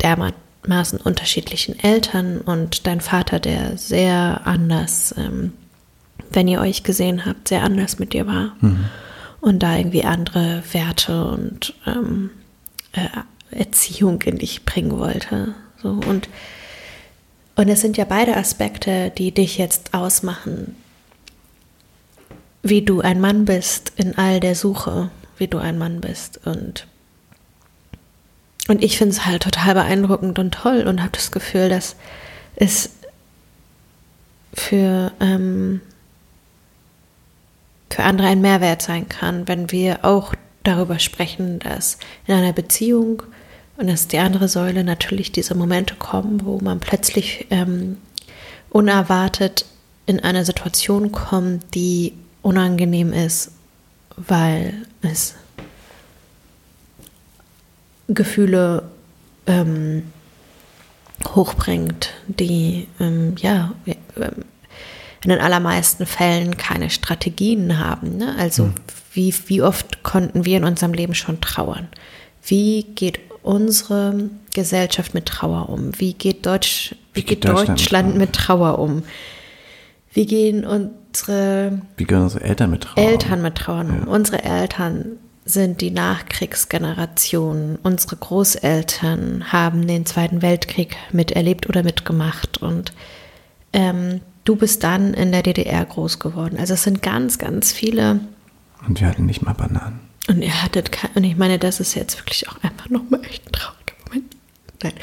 dermaßen 0.01 0.99
unterschiedlichen 1.03 1.79
Eltern 1.79 2.39
und 2.39 2.85
dein 2.85 3.01
Vater, 3.01 3.39
der 3.39 3.77
sehr 3.77 4.41
anders, 4.45 5.13
ähm, 5.17 5.53
wenn 6.31 6.47
ihr 6.47 6.61
euch 6.61 6.83
gesehen 6.83 7.25
habt, 7.25 7.47
sehr 7.47 7.63
anders 7.63 7.99
mit 7.99 8.13
dir 8.13 8.27
war 8.27 8.55
mhm. 8.61 8.85
und 9.41 9.59
da 9.63 9.75
irgendwie 9.75 10.03
andere 10.03 10.63
Werte 10.71 11.25
und 11.25 11.73
ähm, 11.87 12.29
äh, 12.93 13.07
Erziehung 13.51 14.21
in 14.23 14.37
dich 14.37 14.65
bringen 14.65 14.97
wollte. 14.97 15.55
So 15.81 15.89
und 15.89 16.29
und 17.55 17.69
es 17.69 17.81
sind 17.81 17.97
ja 17.97 18.05
beide 18.05 18.35
Aspekte, 18.35 19.11
die 19.11 19.31
dich 19.31 19.57
jetzt 19.57 19.93
ausmachen, 19.93 20.75
wie 22.63 22.81
du 22.81 23.01
ein 23.01 23.19
Mann 23.19 23.45
bist 23.45 23.91
in 23.95 24.17
all 24.17 24.39
der 24.39 24.55
Suche, 24.55 25.11
wie 25.37 25.47
du 25.47 25.57
ein 25.57 25.77
Mann 25.77 26.01
bist. 26.01 26.39
Und 26.45 26.87
und 28.67 28.81
ich 28.81 28.97
finde 28.97 29.13
es 29.13 29.25
halt 29.25 29.43
total 29.43 29.73
beeindruckend 29.73 30.39
und 30.39 30.53
toll 30.53 30.83
und 30.87 31.01
habe 31.01 31.11
das 31.11 31.31
Gefühl, 31.31 31.67
dass 31.67 31.95
es 32.55 32.91
für, 34.53 35.11
ähm, 35.19 35.81
für 37.89 38.03
andere 38.03 38.27
ein 38.27 38.41
Mehrwert 38.41 38.81
sein 38.81 39.09
kann, 39.09 39.47
wenn 39.47 39.71
wir 39.71 40.05
auch 40.05 40.33
darüber 40.63 40.99
sprechen, 40.99 41.59
dass 41.59 41.97
in 42.25 42.35
einer 42.35 42.53
Beziehung 42.53 43.23
und 43.83 43.89
dass 43.89 44.07
die 44.07 44.17
andere 44.17 44.47
Säule 44.47 44.85
natürlich 44.85 45.33
diese 45.33 45.55
Momente 45.55 45.95
kommen, 45.95 46.45
wo 46.45 46.57
man 46.61 46.79
plötzlich 46.79 47.47
ähm, 47.49 47.97
unerwartet 48.69 49.65
in 50.05 50.21
eine 50.21 50.45
Situation 50.45 51.11
kommt, 51.11 51.75
die 51.75 52.13
unangenehm 52.41 53.11
ist, 53.11 53.51
weil 54.15 54.73
es 55.01 55.35
Gefühle 58.07 58.83
ähm, 59.47 60.03
hochbringt, 61.35 62.13
die 62.27 62.87
ähm, 63.01 63.35
ja 63.37 63.73
in 63.85 65.29
den 65.29 65.41
allermeisten 65.41 66.05
Fällen 66.05 66.55
keine 66.55 66.89
Strategien 66.89 67.79
haben. 67.79 68.15
Ne? 68.15 68.33
Also 68.37 68.67
mhm. 68.67 68.75
wie, 69.11 69.35
wie 69.47 69.61
oft 69.61 70.03
konnten 70.03 70.45
wir 70.45 70.55
in 70.55 70.63
unserem 70.63 70.93
Leben 70.93 71.15
schon 71.15 71.41
trauern? 71.41 71.89
Wie 72.45 72.83
geht 72.83 73.19
unsere 73.43 74.29
Gesellschaft 74.53 75.13
mit 75.13 75.25
Trauer 75.25 75.69
um? 75.69 75.91
Wie 75.99 76.13
geht, 76.13 76.45
Deutsch, 76.45 76.95
wie, 77.13 77.21
wie 77.21 77.25
geht, 77.25 77.45
Deutschland, 77.45 77.79
Deutschland 77.79 78.17
mit 78.17 78.33
Trauer 78.33 78.79
um? 78.79 79.03
Wie 80.13 80.25
gehen 80.25 80.65
unsere, 80.65 81.81
wie 81.97 82.05
gehen 82.05 82.21
unsere 82.21 82.43
Eltern 82.43 82.71
mit 82.71 82.83
Trauer 82.83 83.03
Eltern 83.03 83.39
um? 83.39 83.41
Mit 83.41 83.55
Trauer 83.55 83.81
um? 83.81 83.95
Ja. 83.99 84.03
Unsere 84.05 84.43
Eltern 84.43 85.05
sind 85.45 85.81
die 85.81 85.91
Nachkriegsgenerationen. 85.91 87.77
Unsere 87.83 88.15
Großeltern 88.15 89.51
haben 89.51 89.87
den 89.87 90.05
Zweiten 90.05 90.41
Weltkrieg 90.41 90.95
miterlebt 91.11 91.67
oder 91.67 91.83
mitgemacht 91.83 92.59
und 92.59 92.93
ähm, 93.73 94.21
du 94.45 94.55
bist 94.55 94.83
dann 94.83 95.13
in 95.13 95.31
der 95.31 95.41
DDR 95.41 95.83
groß 95.83 96.19
geworden. 96.19 96.57
Also 96.57 96.75
es 96.75 96.83
sind 96.83 97.01
ganz, 97.01 97.37
ganz 97.39 97.71
viele. 97.71 98.21
Und 98.87 98.99
wir 98.99 99.07
hatten 99.07 99.25
nicht 99.25 99.41
mal 99.41 99.53
Bananen. 99.53 99.99
Und 100.27 100.41
ihr 100.41 100.63
hattet 100.63 100.91
kein, 100.91 101.11
und 101.15 101.23
ich 101.23 101.37
meine, 101.37 101.59
das 101.59 101.79
ist 101.79 101.95
jetzt 101.95 102.17
wirklich 102.17 102.47
auch 102.49 102.61
einfach 102.63 102.89
nochmal 102.89 103.23
echt 103.25 103.45
ein 103.47 103.51
trauriger 103.51 103.95
Moment. 104.05 104.35
Nein. 104.81 104.93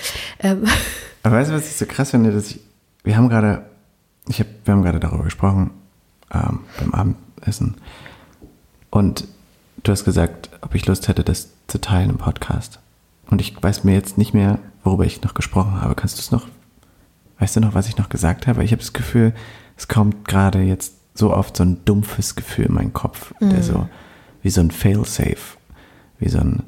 Ähm. 0.41 0.65
Aber 1.23 1.37
weißt 1.37 1.51
du, 1.51 1.55
was 1.55 1.67
ich 1.67 1.77
so 1.77 1.87
krass 1.87 2.11
finde, 2.11 2.33
dass 2.33 2.51
ich, 2.51 2.61
wir 3.05 3.17
haben 3.17 3.29
gerade, 3.29 3.65
ich 4.29 4.41
hab, 4.41 4.47
wir 4.65 4.75
haben 4.75 4.83
gerade 4.83 5.01
darüber 5.01 5.25
gesprochen, 5.25 5.71
ähm, 6.33 6.61
beim 6.79 6.95
Abendessen. 6.95 7.77
Und 8.91 9.25
Du 9.83 9.93
hast 9.93 10.05
gesagt, 10.05 10.51
ob 10.61 10.75
ich 10.75 10.87
Lust 10.87 11.09
hätte, 11.09 11.25
das 11.25 11.49
zu 11.67 11.81
teilen 11.81 12.11
im 12.11 12.19
Podcast. 12.19 12.81
Und 13.31 13.41
ich 13.41 13.61
weiß 13.61 13.85
mir 13.85 13.95
jetzt 13.95 14.19
nicht 14.19 14.35
mehr, 14.35 14.59
worüber 14.85 15.05
ich 15.05 15.23
noch 15.23 15.35
gesprochen 15.35 15.81
habe. 15.81 15.95
Kannst 15.95 16.19
du 16.19 16.21
es 16.21 16.31
noch? 16.31 16.49
Weißt 17.39 17.57
du 17.57 17.61
noch, 17.61 17.75
was 17.75 17.89
ich 17.89 17.97
noch 17.97 18.11
gesagt 18.11 18.47
habe? 18.47 18.63
Ich 18.63 18.73
habe 18.73 18.83
das 18.83 18.93
Gefühl, 18.93 19.33
es 19.79 19.89
kommt 19.89 20.29
gerade 20.29 20.61
jetzt 20.61 20.95
so 21.15 21.33
oft 21.33 21.57
so 21.57 21.65
ein 21.65 21.83
dumpfes 21.85 22.35
Gefühl 22.37 22.67
in 22.67 22.75
meinen 22.75 22.93
Kopf, 22.93 23.33
mhm. 23.41 23.51
der 23.51 23.63
so 23.63 23.89
wie 24.43 24.51
so 24.51 24.61
ein 24.61 24.71
Failsafe, 24.71 25.59
wie 26.19 26.29
so 26.29 26.39
ein 26.39 26.63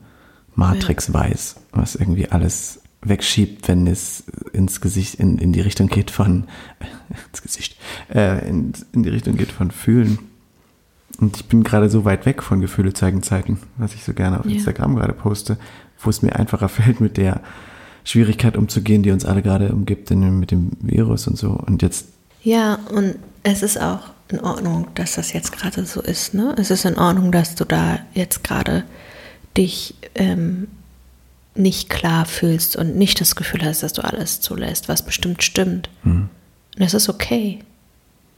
Matrix 0.54 1.12
weiß, 1.12 1.56
was 1.72 1.94
irgendwie 1.94 2.28
alles 2.28 2.80
wegschiebt, 3.00 3.66
wenn 3.68 3.86
es 3.86 4.24
ins 4.52 4.80
Gesicht, 4.80 5.16
in, 5.16 5.38
in 5.38 5.52
die 5.52 5.60
Richtung 5.60 5.88
geht 5.88 6.10
von, 6.10 6.44
ins 7.30 7.42
Gesicht, 7.42 7.76
äh, 8.14 8.48
in, 8.48 8.72
in 8.92 9.02
die 9.02 9.08
Richtung 9.08 9.36
geht 9.36 9.50
von 9.50 9.70
Fühlen 9.70 10.18
und 11.18 11.36
ich 11.36 11.46
bin 11.46 11.62
gerade 11.62 11.88
so 11.90 12.04
weit 12.04 12.26
weg 12.26 12.42
von 12.42 12.60
Gefühle 12.60 12.92
zeigen 12.92 13.22
Zeiten, 13.22 13.58
was 13.76 13.94
ich 13.94 14.04
so 14.04 14.12
gerne 14.12 14.40
auf 14.40 14.46
ja. 14.46 14.52
Instagram 14.52 14.96
gerade 14.96 15.12
poste, 15.12 15.58
wo 16.00 16.10
es 16.10 16.22
mir 16.22 16.36
einfacher 16.36 16.68
fällt, 16.68 17.00
mit 17.00 17.16
der 17.16 17.40
Schwierigkeit 18.04 18.56
umzugehen, 18.56 19.02
die 19.02 19.12
uns 19.12 19.24
alle 19.24 19.42
gerade 19.42 19.72
umgibt 19.72 20.10
mit 20.10 20.50
dem 20.50 20.72
Virus 20.80 21.28
und 21.28 21.38
so. 21.38 21.50
Und 21.50 21.82
jetzt. 21.82 22.08
Ja, 22.42 22.80
und 22.92 23.16
es 23.42 23.62
ist 23.62 23.80
auch 23.80 24.00
in 24.28 24.40
Ordnung, 24.40 24.88
dass 24.94 25.14
das 25.14 25.32
jetzt 25.32 25.52
gerade 25.52 25.84
so 25.84 26.00
ist. 26.00 26.34
Ne? 26.34 26.54
Es 26.58 26.70
ist 26.70 26.84
in 26.84 26.98
Ordnung, 26.98 27.32
dass 27.32 27.54
du 27.54 27.64
da 27.64 27.98
jetzt 28.14 28.44
gerade 28.44 28.84
dich 29.56 29.94
ähm, 30.14 30.68
nicht 31.54 31.90
klar 31.90 32.24
fühlst 32.24 32.76
und 32.76 32.96
nicht 32.96 33.20
das 33.20 33.36
Gefühl 33.36 33.64
hast, 33.64 33.82
dass 33.82 33.92
du 33.92 34.02
alles 34.02 34.40
zulässt, 34.40 34.88
was 34.88 35.04
bestimmt 35.04 35.42
stimmt. 35.42 35.90
Mhm. 36.02 36.28
Und 36.76 36.82
es 36.82 36.94
ist 36.94 37.08
okay. 37.08 37.58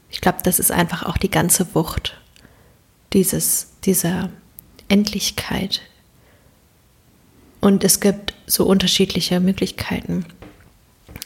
Ich 0.09 0.21
glaube, 0.21 0.39
das 0.43 0.59
ist 0.59 0.71
einfach 0.71 1.03
auch 1.03 1.17
die 1.17 1.31
ganze 1.31 1.73
Wucht 1.75 2.17
dieses, 3.13 3.67
dieser 3.85 4.29
Endlichkeit. 4.89 5.81
Und 7.61 7.83
es 7.83 7.99
gibt 7.99 8.35
so 8.45 8.65
unterschiedliche 8.65 9.39
Möglichkeiten, 9.39 10.25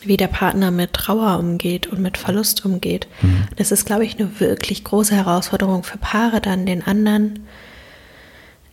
wie 0.02 0.18
der 0.18 0.28
Partner 0.28 0.72
mit 0.72 0.94
Trauer 0.94 1.40
umgeht 1.40 1.88
und 1.88 2.02
mit 2.02 2.18
Verlust 2.18 2.66
umgeht. 2.66 3.08
Mhm. 3.22 3.48
Das 3.58 3.72
ist, 3.72 3.86
glaube 3.86 4.06
ich, 4.06 4.18
eine 4.18 4.40
wirklich 4.40 4.84
große 4.84 5.16
Herausforderung 5.16 5.84
für 5.84 5.98
Paare, 5.98 6.42
dann 6.42 6.66
den 6.66 6.86
anderen 6.86 7.48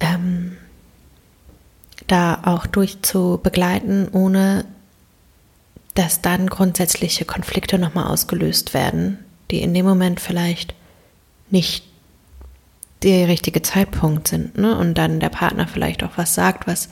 ähm, 0.00 0.56
da 2.06 2.40
auch 2.44 2.66
durch 2.66 3.02
zu 3.02 3.40
begleiten, 3.42 4.08
ohne 4.12 4.64
dass 5.94 6.20
dann 6.20 6.46
grundsätzliche 6.48 7.24
Konflikte 7.24 7.78
nochmal 7.78 8.06
ausgelöst 8.06 8.74
werden, 8.74 9.18
die 9.50 9.62
in 9.62 9.74
dem 9.74 9.86
Moment 9.86 10.20
vielleicht 10.20 10.74
nicht 11.50 11.84
der 13.02 13.28
richtige 13.28 13.62
Zeitpunkt 13.62 14.28
sind, 14.28 14.56
ne? 14.58 14.76
Und 14.76 14.94
dann 14.94 15.20
der 15.20 15.28
Partner 15.28 15.66
vielleicht 15.68 16.02
auch 16.02 16.12
was 16.16 16.34
sagt, 16.34 16.66
was 16.66 16.88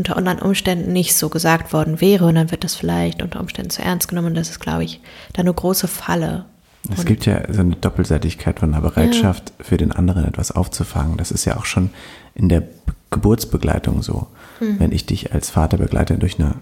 unter 0.00 0.16
anderen 0.16 0.40
Umständen 0.40 0.92
nicht 0.92 1.14
so 1.14 1.28
gesagt 1.28 1.72
worden 1.72 2.00
wäre 2.00 2.26
und 2.26 2.34
dann 2.34 2.50
wird 2.50 2.64
das 2.64 2.74
vielleicht 2.74 3.22
unter 3.22 3.40
Umständen 3.40 3.70
zu 3.70 3.82
ernst 3.82 4.08
genommen 4.08 4.28
und 4.28 4.34
das 4.34 4.50
ist, 4.50 4.60
glaube 4.60 4.84
ich, 4.84 5.00
da 5.32 5.40
eine 5.40 5.54
große 5.54 5.88
Falle. 5.88 6.46
Es 6.88 7.04
gibt 7.04 7.26
ja 7.26 7.42
so 7.52 7.60
eine 7.60 7.76
Doppelseitigkeit 7.76 8.58
von 8.58 8.72
einer 8.72 8.82
Bereitschaft 8.82 9.52
ja. 9.58 9.64
für 9.64 9.76
den 9.76 9.92
anderen 9.92 10.24
etwas 10.24 10.50
aufzufangen. 10.50 11.18
Das 11.18 11.30
ist 11.30 11.44
ja 11.44 11.58
auch 11.58 11.66
schon 11.66 11.90
in 12.34 12.48
der 12.48 12.62
Geburtsbegleitung 13.10 14.02
so. 14.02 14.28
Mhm. 14.60 14.80
Wenn 14.80 14.92
ich 14.92 15.04
dich 15.04 15.34
als 15.34 15.50
Vater 15.50 15.76
begleite 15.76 16.16
durch 16.16 16.38
eine 16.38 16.54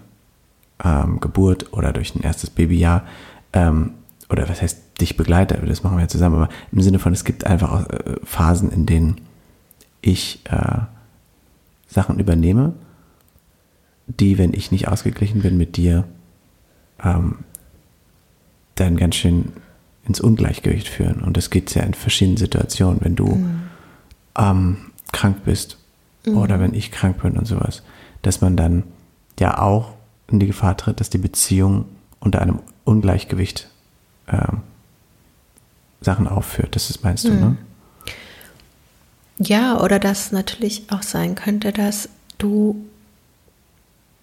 ähm, 0.83 1.21
Geburt 1.21 1.71
oder 1.71 1.93
durch 1.93 2.15
ein 2.15 2.21
erstes 2.21 2.49
Babyjahr, 2.49 3.03
ähm, 3.53 3.91
oder 4.29 4.47
was 4.49 4.61
heißt 4.61 5.01
dich 5.01 5.15
begleite, 5.15 5.57
das 5.65 5.83
machen 5.83 5.97
wir 5.97 6.01
ja 6.01 6.07
zusammen, 6.09 6.35
aber 6.35 6.49
im 6.71 6.81
Sinne 6.81 6.99
von, 6.99 7.13
es 7.13 7.23
gibt 7.23 7.47
einfach 7.47 7.87
äh, 7.87 8.17
Phasen, 8.23 8.71
in 8.71 8.85
denen 8.85 9.21
ich 10.01 10.41
äh, 10.49 10.79
Sachen 11.87 12.19
übernehme, 12.19 12.73
die, 14.09 14.37
wenn 14.37 14.53
ich 14.53 14.71
nicht 14.71 14.87
ausgeglichen 14.87 15.41
bin 15.41 15.57
mit 15.57 15.77
dir, 15.77 16.05
ähm, 17.03 17.39
dann 18.75 18.97
ganz 18.97 19.15
schön 19.15 19.53
ins 20.05 20.19
Ungleichgewicht 20.19 20.87
führen. 20.87 21.21
Und 21.21 21.37
das 21.37 21.49
geht 21.49 21.73
ja 21.75 21.83
in 21.83 21.93
verschiedenen 21.93 22.37
Situationen, 22.37 22.99
wenn 23.01 23.15
du 23.15 23.27
mhm. 23.27 23.61
ähm, 24.37 24.77
krank 25.11 25.43
bist 25.45 25.77
mhm. 26.25 26.37
oder 26.37 26.59
wenn 26.59 26.73
ich 26.73 26.91
krank 26.91 27.21
bin 27.21 27.37
und 27.37 27.45
sowas, 27.45 27.83
dass 28.21 28.41
man 28.41 28.57
dann 28.57 28.83
ja 29.39 29.59
auch 29.61 29.93
in 30.27 30.39
die 30.39 30.47
Gefahr 30.47 30.75
tritt, 30.77 30.99
dass 30.99 31.09
die 31.09 31.17
Beziehung 31.17 31.85
unter 32.19 32.41
einem 32.41 32.59
Ungleichgewicht 32.83 33.69
ähm, 34.27 34.61
Sachen 36.01 36.27
aufführt. 36.27 36.75
Das 36.75 36.89
ist, 36.89 37.03
meinst 37.03 37.25
du, 37.25 37.31
mhm. 37.31 37.39
ne? 37.39 37.57
Ja, 39.41 39.79
oder 39.79 39.99
dass 39.99 40.33
natürlich 40.33 40.91
auch 40.91 41.01
sein 41.01 41.35
könnte, 41.35 41.71
dass 41.71 42.09
du 42.37 42.75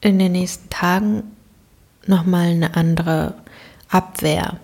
in 0.07 0.19
den 0.19 0.33
nächsten 0.33 0.71
Tagen 0.71 1.25
nochmal 2.07 2.49
eine 2.49 2.77
andere 2.77 3.35
Abwehr 3.88 4.59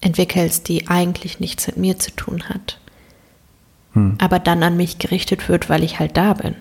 entwickelst, 0.00 0.68
die 0.68 0.88
eigentlich 0.88 1.40
nichts 1.40 1.66
mit 1.66 1.76
mir 1.76 1.98
zu 1.98 2.10
tun 2.10 2.48
hat. 2.48 2.78
Hm. 3.94 4.16
Aber 4.18 4.38
dann 4.38 4.62
an 4.62 4.76
mich 4.76 4.98
gerichtet 4.98 5.48
wird, 5.48 5.68
weil 5.68 5.82
ich 5.82 5.98
halt 5.98 6.16
da 6.16 6.34
bin. 6.34 6.54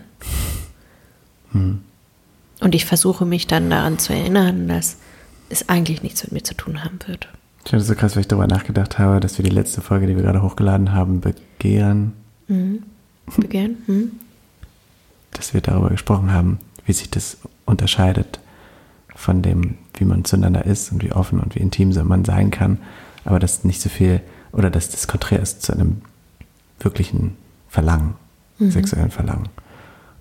Hm. 1.52 1.82
Und 2.62 2.76
ich 2.76 2.86
versuche 2.86 3.26
mich 3.26 3.48
dann 3.48 3.70
daran 3.70 4.00
zu 4.00 4.14
erinnern, 4.14 4.68
dass 4.68 4.98
es 5.50 5.68
eigentlich 5.68 6.04
nichts 6.04 6.24
mit 6.24 6.32
mir 6.32 6.44
zu 6.44 6.54
tun 6.54 6.84
haben 6.84 7.00
wird. 7.08 7.28
Ich 7.64 7.70
finde 7.70 7.82
es 7.82 7.88
so 7.88 7.96
krass, 7.96 8.16
weil 8.16 8.22
ich 8.22 8.28
darüber 8.28 8.48
nachgedacht 8.48 9.00
habe, 9.00 9.20
dass 9.20 9.38
wir 9.38 9.44
die 9.44 9.52
letzte 9.52 9.82
Folge, 9.82 10.08
die 10.08 10.16
wir 10.16 10.24
gerade 10.24 10.42
hochgeladen 10.42 10.94
haben, 10.94 11.22
Begehren. 11.22 12.14
Mhm. 12.48 12.84
Begehren? 13.38 13.78
Mhm. 13.88 14.12
Dass 15.32 15.54
wir 15.54 15.62
darüber 15.62 15.90
gesprochen 15.90 16.32
haben, 16.32 16.60
wie 16.86 16.94
sich 16.94 17.10
das 17.10 17.38
unterscheidet 17.66 18.40
von 19.16 19.42
dem, 19.42 19.78
wie 19.96 20.06
man 20.06 20.26
zueinander 20.26 20.66
ist 20.66 20.92
und 20.92 21.04
wie 21.04 21.12
offen 21.12 21.40
und 21.40 21.56
wie 21.56 21.60
intim 21.60 21.94
man 22.08 22.26
sein 22.26 22.52
kann. 22.52 22.80
Aber 23.26 23.40
dass 23.40 23.64
nicht 23.64 23.82
so 23.82 23.90
viel, 23.90 24.22
oder 24.52 24.70
dass 24.70 24.90
das 24.90 25.08
konträr 25.08 25.40
ist 25.40 25.62
zu 25.62 25.74
einem 25.74 26.02
wirklichen 26.80 27.38
Verlangen, 27.70 28.16
mhm. 28.58 28.72
sexuellen 28.72 29.12
Verlangen. 29.12 29.50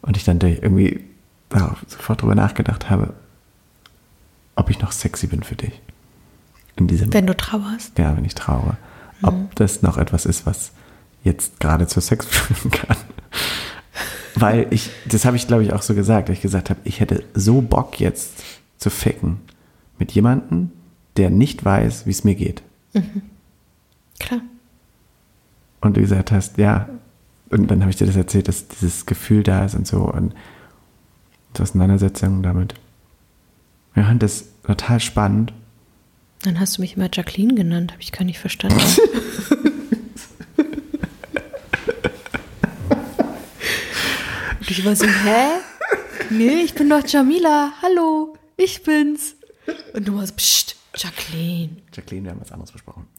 Und 0.02 0.16
ich 0.16 0.24
dann 0.24 0.40
irgendwie 0.40 1.04
ja, 1.54 1.76
sofort 1.86 2.20
darüber 2.20 2.34
nachgedacht 2.34 2.90
habe, 2.90 3.14
ob 4.54 4.70
ich 4.70 4.80
noch 4.80 4.92
sexy 4.92 5.26
bin 5.26 5.42
für 5.42 5.56
dich. 5.56 5.80
In 6.76 6.86
diesem, 6.86 7.12
wenn 7.12 7.26
du 7.26 7.36
trauerst? 7.36 7.98
Ja, 7.98 8.16
wenn 8.16 8.24
ich 8.24 8.34
traure. 8.34 8.76
Mhm. 9.20 9.28
Ob 9.28 9.54
das 9.56 9.82
noch 9.82 9.96
etwas 9.96 10.26
ist, 10.26 10.46
was 10.46 10.72
jetzt 11.24 11.60
gerade 11.60 11.86
zu 11.86 12.00
Sex 12.00 12.26
führen 12.26 12.70
kann. 12.70 12.96
Weil 14.34 14.66
ich, 14.70 14.90
das 15.06 15.24
habe 15.24 15.36
ich 15.36 15.46
glaube 15.46 15.64
ich 15.64 15.72
auch 15.72 15.82
so 15.82 15.94
gesagt, 15.94 16.28
dass 16.28 16.36
ich 16.36 16.42
gesagt 16.42 16.70
habe, 16.70 16.80
ich 16.84 17.00
hätte 17.00 17.24
so 17.34 17.60
Bock 17.60 18.00
jetzt 18.00 18.42
zu 18.78 18.90
ficken 18.90 19.40
mit 19.98 20.12
jemandem, 20.12 20.70
der 21.16 21.30
nicht 21.30 21.64
weiß, 21.64 22.06
wie 22.06 22.10
es 22.10 22.24
mir 22.24 22.34
geht. 22.34 22.62
Mhm. 22.92 23.22
Klar. 24.18 24.40
Und 25.80 25.96
du 25.96 26.00
gesagt 26.00 26.30
hast, 26.30 26.58
ja, 26.58 26.88
und 27.50 27.70
dann 27.70 27.80
habe 27.80 27.90
ich 27.90 27.96
dir 27.96 28.06
das 28.06 28.16
erzählt, 28.16 28.48
dass 28.48 28.68
dieses 28.68 29.06
Gefühl 29.06 29.42
da 29.42 29.64
ist 29.64 29.74
und 29.74 29.86
so 29.86 30.04
und 30.04 30.34
die 31.56 31.62
Auseinandersetzung 31.62 32.42
damit. 32.42 32.74
Ich 33.96 34.04
fand 34.04 34.22
das 34.22 34.44
total 34.64 35.00
spannend. 35.00 35.52
Dann 36.42 36.60
hast 36.60 36.78
du 36.78 36.82
mich 36.82 36.96
immer 36.96 37.08
Jacqueline 37.12 37.54
genannt, 37.54 37.92
habe 37.92 38.02
ich 38.02 38.12
gar 38.12 38.24
nicht 38.24 38.38
verstanden. 38.38 38.80
Und 44.70 44.78
ich 44.78 44.84
war 44.84 44.94
so, 44.94 45.04
hä? 45.04 45.48
Nee, 46.30 46.60
ich 46.62 46.74
bin 46.74 46.88
doch 46.88 47.04
Jamila. 47.04 47.72
Hallo, 47.82 48.36
ich 48.56 48.84
bin's. 48.84 49.34
Und 49.94 50.06
du 50.06 50.14
warst, 50.14 50.36
pst, 50.36 50.76
Jacqueline. 50.94 51.78
Jacqueline, 51.92 52.26
wir 52.26 52.30
haben 52.30 52.40
was 52.40 52.52
anderes 52.52 52.70
besprochen. 52.70 53.04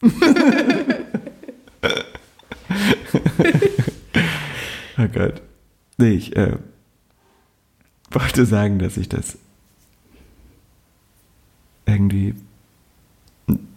oh 4.96 5.08
Gott. 5.12 5.42
Nee, 5.98 6.12
ich 6.12 6.34
äh, 6.36 6.56
wollte 8.10 8.46
sagen, 8.46 8.78
dass 8.78 8.96
ich 8.96 9.10
das 9.10 9.36
irgendwie 11.84 12.34
einen 13.46 13.68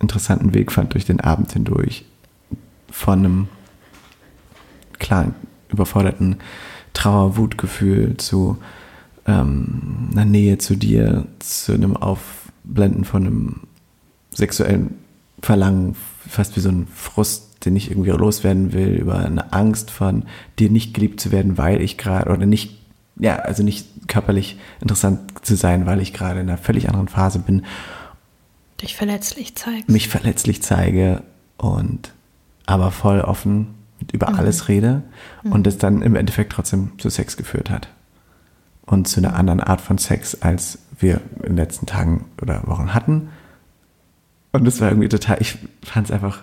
interessanten 0.00 0.54
Weg 0.54 0.72
fand 0.72 0.94
durch 0.94 1.04
den 1.04 1.20
Abend 1.20 1.52
hindurch. 1.52 2.06
Von 2.90 3.18
einem 3.18 3.48
klaren, 4.98 5.34
überforderten 5.68 6.40
Trauer, 6.98 7.36
Wutgefühl 7.36 8.16
zu 8.16 8.58
ähm, 9.24 10.08
einer 10.10 10.24
Nähe 10.24 10.58
zu 10.58 10.74
dir, 10.74 11.26
zu 11.38 11.72
einem 11.72 11.96
Aufblenden 11.96 13.04
von 13.04 13.24
einem 13.24 13.60
sexuellen 14.34 14.96
Verlangen, 15.40 15.94
fast 16.28 16.56
wie 16.56 16.60
so 16.60 16.70
ein 16.70 16.88
Frust, 16.92 17.64
den 17.64 17.76
ich 17.76 17.92
irgendwie 17.92 18.10
loswerden 18.10 18.72
will, 18.72 18.88
über 18.88 19.20
eine 19.20 19.52
Angst 19.52 19.92
von 19.92 20.24
dir 20.58 20.70
nicht 20.70 20.92
geliebt 20.92 21.20
zu 21.20 21.30
werden, 21.30 21.56
weil 21.56 21.80
ich 21.80 21.98
gerade, 21.98 22.30
oder 22.30 22.46
nicht, 22.46 22.76
ja, 23.16 23.36
also 23.36 23.62
nicht 23.62 23.86
körperlich 24.08 24.58
interessant 24.80 25.46
zu 25.46 25.54
sein, 25.54 25.86
weil 25.86 26.00
ich 26.00 26.12
gerade 26.12 26.40
in 26.40 26.48
einer 26.48 26.58
völlig 26.58 26.88
anderen 26.88 27.06
Phase 27.06 27.38
bin. 27.38 27.64
Dich 28.82 28.96
verletzlich 28.96 29.54
zeigst. 29.54 29.88
Mich 29.88 30.08
verletzlich 30.08 30.62
zeige 30.62 31.22
und 31.58 32.12
aber 32.66 32.90
voll 32.90 33.20
offen 33.20 33.77
über 34.12 34.30
mhm. 34.30 34.36
alles 34.36 34.68
rede 34.68 35.02
mhm. 35.42 35.52
und 35.52 35.66
es 35.66 35.78
dann 35.78 36.02
im 36.02 36.16
Endeffekt 36.16 36.52
trotzdem 36.52 36.98
zu 36.98 37.10
Sex 37.10 37.36
geführt 37.36 37.70
hat. 37.70 37.88
Und 38.86 39.06
zu 39.06 39.20
einer 39.20 39.34
anderen 39.34 39.60
Art 39.60 39.80
von 39.80 39.98
Sex, 39.98 40.36
als 40.40 40.78
wir 40.98 41.20
in 41.36 41.50
den 41.50 41.56
letzten 41.56 41.86
Tagen 41.86 42.24
oder 42.40 42.66
Wochen 42.66 42.94
hatten. 42.94 43.28
Und 44.52 44.64
das 44.64 44.80
war 44.80 44.88
irgendwie 44.88 45.08
total, 45.08 45.38
ich 45.40 45.58
fand 45.84 46.06
es 46.06 46.10
einfach 46.10 46.42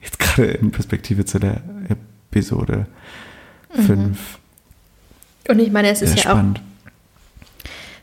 jetzt 0.00 0.18
gerade 0.18 0.50
in 0.52 0.70
Perspektive 0.70 1.24
zu 1.24 1.38
der 1.38 1.62
Episode 2.30 2.86
5. 3.70 3.88
Mhm. 3.88 4.16
Und 5.48 5.58
ich 5.58 5.72
meine, 5.72 5.88
es 5.88 6.02
ist 6.02 6.16
ja 6.16 6.30
spannend. 6.30 6.60
auch, 6.60 6.62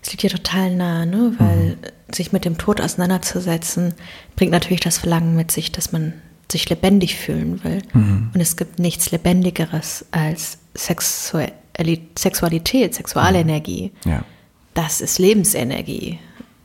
es 0.02 0.12
liegt 0.12 0.24
ja 0.24 0.30
total 0.30 0.76
nah, 0.76 1.06
ne? 1.06 1.34
weil 1.38 1.78
mhm. 1.78 2.14
sich 2.14 2.32
mit 2.32 2.46
dem 2.46 2.58
Tod 2.58 2.82
auseinanderzusetzen, 2.82 3.94
bringt 4.36 4.52
natürlich 4.52 4.82
das 4.82 4.98
Verlangen 4.98 5.36
mit 5.36 5.52
sich, 5.52 5.72
dass 5.72 5.92
man 5.92 6.14
sich 6.52 6.70
lebendig 6.70 7.16
fühlen 7.16 7.64
will. 7.64 7.82
Mhm. 7.94 8.32
Und 8.34 8.42
es 8.42 8.58
gibt 8.58 8.80
nichts 8.80 9.12
Lebendigeres 9.12 10.06
als 10.12 10.58
Sexualität, 10.76 12.96
Sexualenergie. 12.96 13.92
Mhm. 14.04 14.12
Ja. 14.12 14.26
Das 14.74 15.00
ist 15.02 15.20
Lebensenergie. 15.20 16.20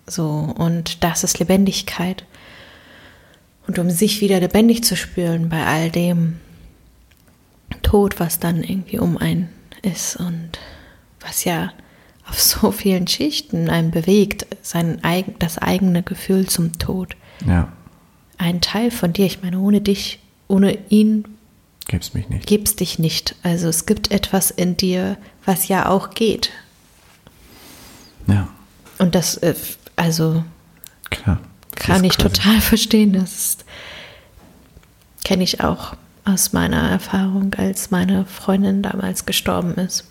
So, 0.07 0.29
und 0.29 1.05
das 1.05 1.25
ist 1.25 1.39
Lebendigkeit. 1.39 2.25
Und 3.67 3.79
um 3.79 3.91
sich 3.91 4.21
wieder 4.21 4.41
lebendig 4.41 4.85
zu 4.85 4.97
spüren 4.97 5.49
bei 5.49 5.65
all 5.65 5.91
dem 5.91 6.41
Tod, 7.83 8.19
was 8.19 8.41
dann 8.41 8.65
irgendwie 8.65 8.99
um 8.99 9.17
einen 9.17 9.49
ist 9.83 10.17
und 10.17 10.59
was 11.21 11.45
ja 11.45 11.73
auf 12.29 12.41
so 12.41 12.73
vielen 12.73 13.07
Schichten 13.07 13.71
einen 13.71 13.93
bewegt, 13.93 14.47
sein 14.61 15.05
eigen, 15.05 15.37
das 15.39 15.59
eigene 15.59 16.03
Gefühl 16.03 16.49
zum 16.49 16.79
Tod. 16.79 17.17
Ja 17.47 17.73
ein 18.41 18.61
Teil 18.61 18.91
von 18.91 19.13
dir. 19.13 19.27
Ich 19.27 19.43
meine, 19.43 19.59
ohne 19.61 19.81
dich, 19.81 20.19
ohne 20.49 20.79
ihn 20.89 21.25
gibt's 21.87 22.15
mich 22.15 22.29
nicht. 22.29 22.47
Gibt's 22.47 22.75
dich 22.75 22.99
nicht. 22.99 23.37
Also 23.43 23.69
es 23.69 23.87
gibt 23.87 24.11
etwas 24.11 24.51
in 24.51 24.77
dir, 24.77 25.19
was 25.45 25.69
ja 25.69 25.89
auch 25.89 26.11
geht. 26.11 26.51
Ja. 28.27 28.49
Und 28.99 29.15
das, 29.15 29.37
äh, 29.39 29.55
also 29.97 30.45
Klar, 31.11 31.41
kann 31.75 32.05
ich 32.05 32.17
total 32.17 32.61
verstehen. 32.61 33.13
Das 33.13 33.59
kenne 35.25 35.43
ich 35.43 35.63
auch 35.63 35.95
aus 36.25 36.53
meiner 36.53 36.91
Erfahrung, 36.91 37.55
als 37.55 37.91
meine 37.91 38.25
Freundin 38.25 38.83
damals 38.83 39.27
gestorben 39.27 39.75
ist. 39.75 40.05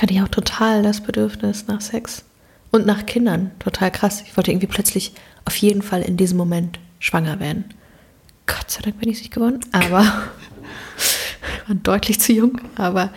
Hatte 0.00 0.14
ich 0.14 0.22
auch 0.22 0.28
total 0.28 0.82
das 0.82 1.00
Bedürfnis 1.00 1.66
nach 1.66 1.80
Sex 1.80 2.24
und 2.70 2.86
nach 2.86 3.04
Kindern. 3.04 3.50
Total 3.58 3.90
krass. 3.90 4.22
Ich 4.26 4.36
wollte 4.36 4.52
irgendwie 4.52 4.66
plötzlich 4.66 5.12
auf 5.44 5.56
jeden 5.56 5.82
Fall 5.82 6.02
in 6.02 6.16
diesem 6.16 6.38
Moment 6.38 6.78
schwanger 6.98 7.40
werden. 7.40 7.64
Gott 8.46 8.70
sei 8.70 8.80
Dank 8.82 8.98
bin 8.98 9.08
ich 9.08 9.16
es 9.16 9.22
nicht 9.22 9.34
geworden, 9.34 9.60
aber 9.72 10.02
war 11.66 11.76
deutlich 11.82 12.20
zu 12.20 12.32
jung, 12.32 12.60
aber 12.76 13.12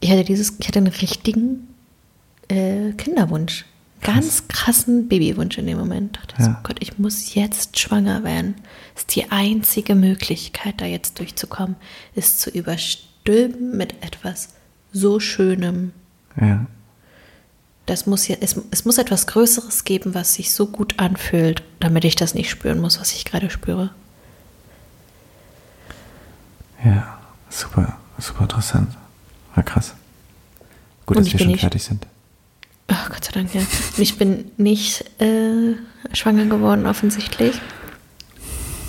ich 0.00 0.10
hatte 0.10 0.24
dieses, 0.24 0.58
ich 0.58 0.66
hatte 0.66 0.78
einen 0.80 0.88
richtigen 0.88 1.68
äh, 2.48 2.92
Kinderwunsch. 2.92 3.64
Ganz 4.00 4.48
krassen 4.48 5.06
Babywunsch 5.08 5.58
in 5.58 5.66
dem 5.68 5.78
Moment. 5.78 6.18
Ich 6.20 6.26
dachte 6.26 6.42
Ja. 6.42 6.48
so, 6.48 6.56
Gott, 6.64 6.76
ich 6.80 6.98
muss 6.98 7.34
jetzt 7.34 7.78
schwanger 7.78 8.24
werden. 8.24 8.56
Das 8.94 9.02
ist 9.04 9.14
die 9.14 9.30
einzige 9.30 9.94
Möglichkeit, 9.94 10.80
da 10.80 10.86
jetzt 10.86 11.20
durchzukommen, 11.20 11.76
ist 12.16 12.40
zu 12.40 12.50
überstülpen 12.50 13.76
mit 13.76 13.94
etwas 14.02 14.54
so 14.92 15.20
Schönem. 15.20 15.92
Ja. 16.40 16.66
Das 17.86 18.06
muss 18.06 18.28
ja, 18.28 18.36
es, 18.40 18.56
es 18.70 18.84
muss 18.84 18.98
etwas 18.98 19.26
Größeres 19.26 19.84
geben, 19.84 20.14
was 20.14 20.34
sich 20.34 20.52
so 20.54 20.66
gut 20.66 20.98
anfühlt, 20.98 21.62
damit 21.80 22.04
ich 22.04 22.14
das 22.14 22.34
nicht 22.34 22.48
spüren 22.48 22.78
muss, 22.78 23.00
was 23.00 23.12
ich 23.12 23.24
gerade 23.24 23.50
spüre. 23.50 23.90
Ja. 26.84 27.18
Super, 27.50 27.98
super 28.18 28.42
interessant. 28.44 28.96
War 29.54 29.62
krass. 29.62 29.94
Gut, 31.06 31.18
dass 31.18 31.30
wir 31.32 31.38
schon 31.38 31.48
nicht- 31.48 31.60
fertig 31.60 31.82
sind. 31.82 32.06
Ach 32.88 33.08
Gott 33.10 33.24
sei 33.24 33.32
Dank, 33.32 33.54
ja. 33.54 33.60
Und 33.60 33.98
ich 33.98 34.18
bin 34.18 34.50
nicht 34.56 35.04
äh, 35.20 35.74
schwanger 36.12 36.46
geworden, 36.46 36.86
offensichtlich. 36.86 37.60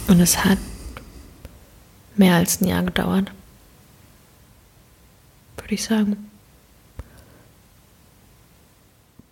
Und 0.08 0.20
es 0.20 0.44
hat 0.44 0.58
mehr 2.16 2.36
als 2.36 2.60
ein 2.62 2.68
Jahr 2.68 2.84
gedauert. 2.84 3.32
Würde 5.58 5.74
ich 5.76 5.84
sagen. 5.84 6.30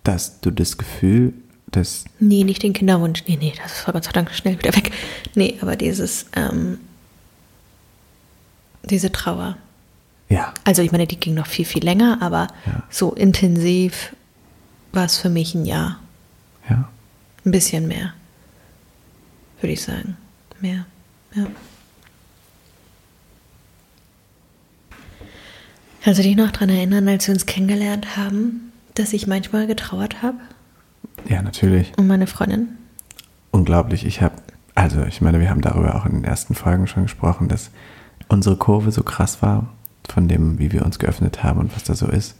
Dass 0.04 0.40
du 0.40 0.50
das 0.50 0.78
Gefühl, 0.78 1.32
dass. 1.70 2.04
Nee, 2.18 2.44
nicht 2.44 2.62
den 2.62 2.72
Kinderwunsch. 2.72 3.24
Nee, 3.26 3.36
nee, 3.40 3.52
das 3.62 3.86
war 3.86 3.92
Gott 3.94 4.04
sei 4.04 4.12
Dank 4.12 4.30
schnell 4.32 4.58
wieder 4.58 4.74
weg. 4.76 4.92
Nee, 5.34 5.56
aber 5.60 5.76
dieses, 5.76 6.26
ähm, 6.34 6.78
diese 8.84 9.12
Trauer. 9.12 9.56
Ja. 10.28 10.52
Also 10.64 10.82
ich 10.82 10.92
meine, 10.92 11.06
die 11.06 11.20
ging 11.20 11.34
noch 11.34 11.46
viel, 11.46 11.64
viel 11.64 11.84
länger, 11.84 12.18
aber 12.20 12.48
Ja. 12.66 12.82
so 12.90 13.12
intensiv 13.12 14.14
war 14.92 15.04
es 15.04 15.18
für 15.18 15.28
mich 15.28 15.54
ein 15.54 15.64
Jahr. 15.66 15.98
Ja. 16.68 16.88
Ein 17.44 17.50
bisschen 17.52 17.86
mehr. 17.86 18.12
Würde 19.60 19.72
ich 19.74 19.82
sagen. 19.82 20.16
Mehr. 20.60 20.86
Ja. 21.34 21.46
Kannst 26.02 26.18
du 26.18 26.22
dich 26.24 26.36
noch 26.36 26.50
daran 26.50 26.70
erinnern, 26.70 27.08
als 27.08 27.28
wir 27.28 27.34
uns 27.34 27.46
kennengelernt 27.46 28.16
haben, 28.16 28.71
dass 28.94 29.12
ich 29.12 29.26
manchmal 29.26 29.66
getrauert 29.66 30.22
habe? 30.22 30.38
Ja, 31.28 31.42
natürlich. 31.42 31.92
Und 31.96 32.06
meine 32.06 32.26
Freundin? 32.26 32.68
Unglaublich. 33.50 34.04
Ich 34.04 34.20
habe, 34.22 34.34
also 34.74 35.02
ich 35.04 35.20
meine, 35.20 35.40
wir 35.40 35.50
haben 35.50 35.60
darüber 35.60 35.94
auch 35.94 36.06
in 36.06 36.12
den 36.12 36.24
ersten 36.24 36.54
Folgen 36.54 36.86
schon 36.86 37.04
gesprochen, 37.04 37.48
dass 37.48 37.70
unsere 38.28 38.56
Kurve 38.56 38.92
so 38.92 39.02
krass 39.02 39.42
war, 39.42 39.68
von 40.08 40.28
dem, 40.28 40.58
wie 40.58 40.72
wir 40.72 40.84
uns 40.84 40.98
geöffnet 40.98 41.42
haben 41.42 41.60
und 41.60 41.74
was 41.74 41.84
da 41.84 41.94
so 41.94 42.06
ist. 42.06 42.34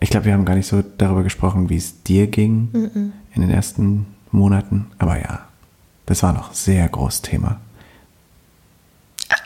Ich 0.00 0.10
glaube, 0.10 0.26
wir 0.26 0.32
haben 0.32 0.44
gar 0.44 0.54
nicht 0.56 0.66
so 0.66 0.82
darüber 0.98 1.22
gesprochen, 1.22 1.68
wie 1.70 1.76
es 1.76 2.02
dir 2.02 2.26
ging 2.26 3.12
in 3.34 3.40
den 3.40 3.50
ersten 3.50 4.06
Monaten. 4.32 4.90
Aber 4.98 5.20
ja, 5.20 5.46
das 6.06 6.22
war 6.22 6.32
noch 6.32 6.52
sehr 6.54 6.88
großes 6.88 7.22
Thema. 7.22 7.60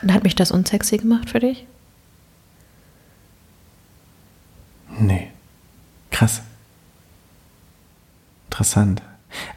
Hat 0.07 0.23
mich 0.23 0.35
das 0.35 0.51
unsexy 0.51 0.97
gemacht 0.97 1.29
für 1.29 1.39
dich? 1.39 1.67
Nee. 4.99 5.27
Krass. 6.11 6.41
Interessant. 8.49 9.01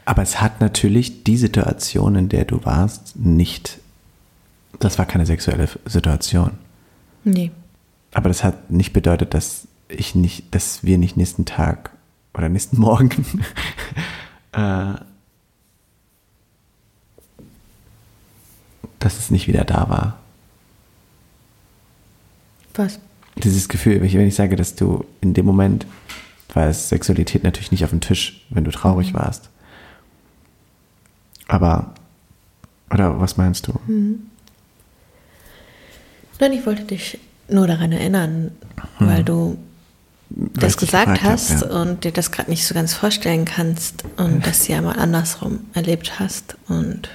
Aber 0.05 0.21
es 0.21 0.41
hat 0.41 0.61
natürlich 0.61 1.23
die 1.23 1.37
Situation, 1.37 2.15
in 2.15 2.29
der 2.29 2.45
du 2.45 2.63
warst, 2.65 3.15
nicht. 3.15 3.79
Das 4.79 4.97
war 4.97 5.05
keine 5.05 5.25
sexuelle 5.25 5.69
Situation. 5.85 6.51
Nee. 7.23 7.51
Aber 8.13 8.29
das 8.29 8.43
hat 8.43 8.71
nicht 8.71 8.93
bedeutet, 8.93 9.33
dass 9.33 9.67
ich 9.87 10.15
nicht, 10.15 10.53
dass 10.53 10.83
wir 10.83 10.97
nicht 10.97 11.17
nächsten 11.17 11.45
Tag 11.45 11.91
oder 12.33 12.49
nächsten 12.49 12.79
Morgen 12.79 13.09
äh, 14.53 14.93
dass 18.99 19.17
es 19.17 19.31
nicht 19.31 19.47
wieder 19.47 19.65
da 19.65 19.89
war. 19.89 20.19
Was? 22.75 22.99
Dieses 23.35 23.67
Gefühl, 23.67 23.99
wenn 23.99 24.07
ich, 24.07 24.13
wenn 24.13 24.27
ich 24.27 24.35
sage, 24.35 24.55
dass 24.55 24.75
du 24.75 25.05
in 25.19 25.33
dem 25.33 25.45
Moment, 25.45 25.85
war 26.53 26.67
es 26.67 26.89
Sexualität 26.89 27.43
natürlich 27.43 27.71
nicht 27.71 27.83
auf 27.83 27.89
dem 27.91 28.01
Tisch, 28.01 28.45
wenn 28.49 28.63
du 28.63 28.71
traurig 28.71 29.13
warst. 29.13 29.49
Aber, 31.47 31.93
oder 32.91 33.19
was 33.19 33.37
meinst 33.37 33.67
du? 33.67 33.79
Nein, 36.39 36.53
ich 36.53 36.65
wollte 36.65 36.83
dich 36.83 37.19
nur 37.49 37.67
daran 37.67 37.91
erinnern, 37.91 38.51
weil 38.99 39.23
du 39.23 39.57
das 40.29 40.77
gesagt 40.77 41.05
gefragt 41.05 41.23
hab, 41.23 41.31
hast 41.31 41.61
ja. 41.61 41.67
und 41.81 42.05
dir 42.05 42.11
das 42.13 42.31
gerade 42.31 42.49
nicht 42.49 42.65
so 42.65 42.73
ganz 42.73 42.93
vorstellen 42.93 43.43
kannst 43.43 44.05
und 44.15 44.45
das 44.47 44.67
ja 44.69 44.81
mal 44.81 44.97
andersrum 44.97 45.65
erlebt 45.73 46.19
hast 46.19 46.55
und 46.69 47.09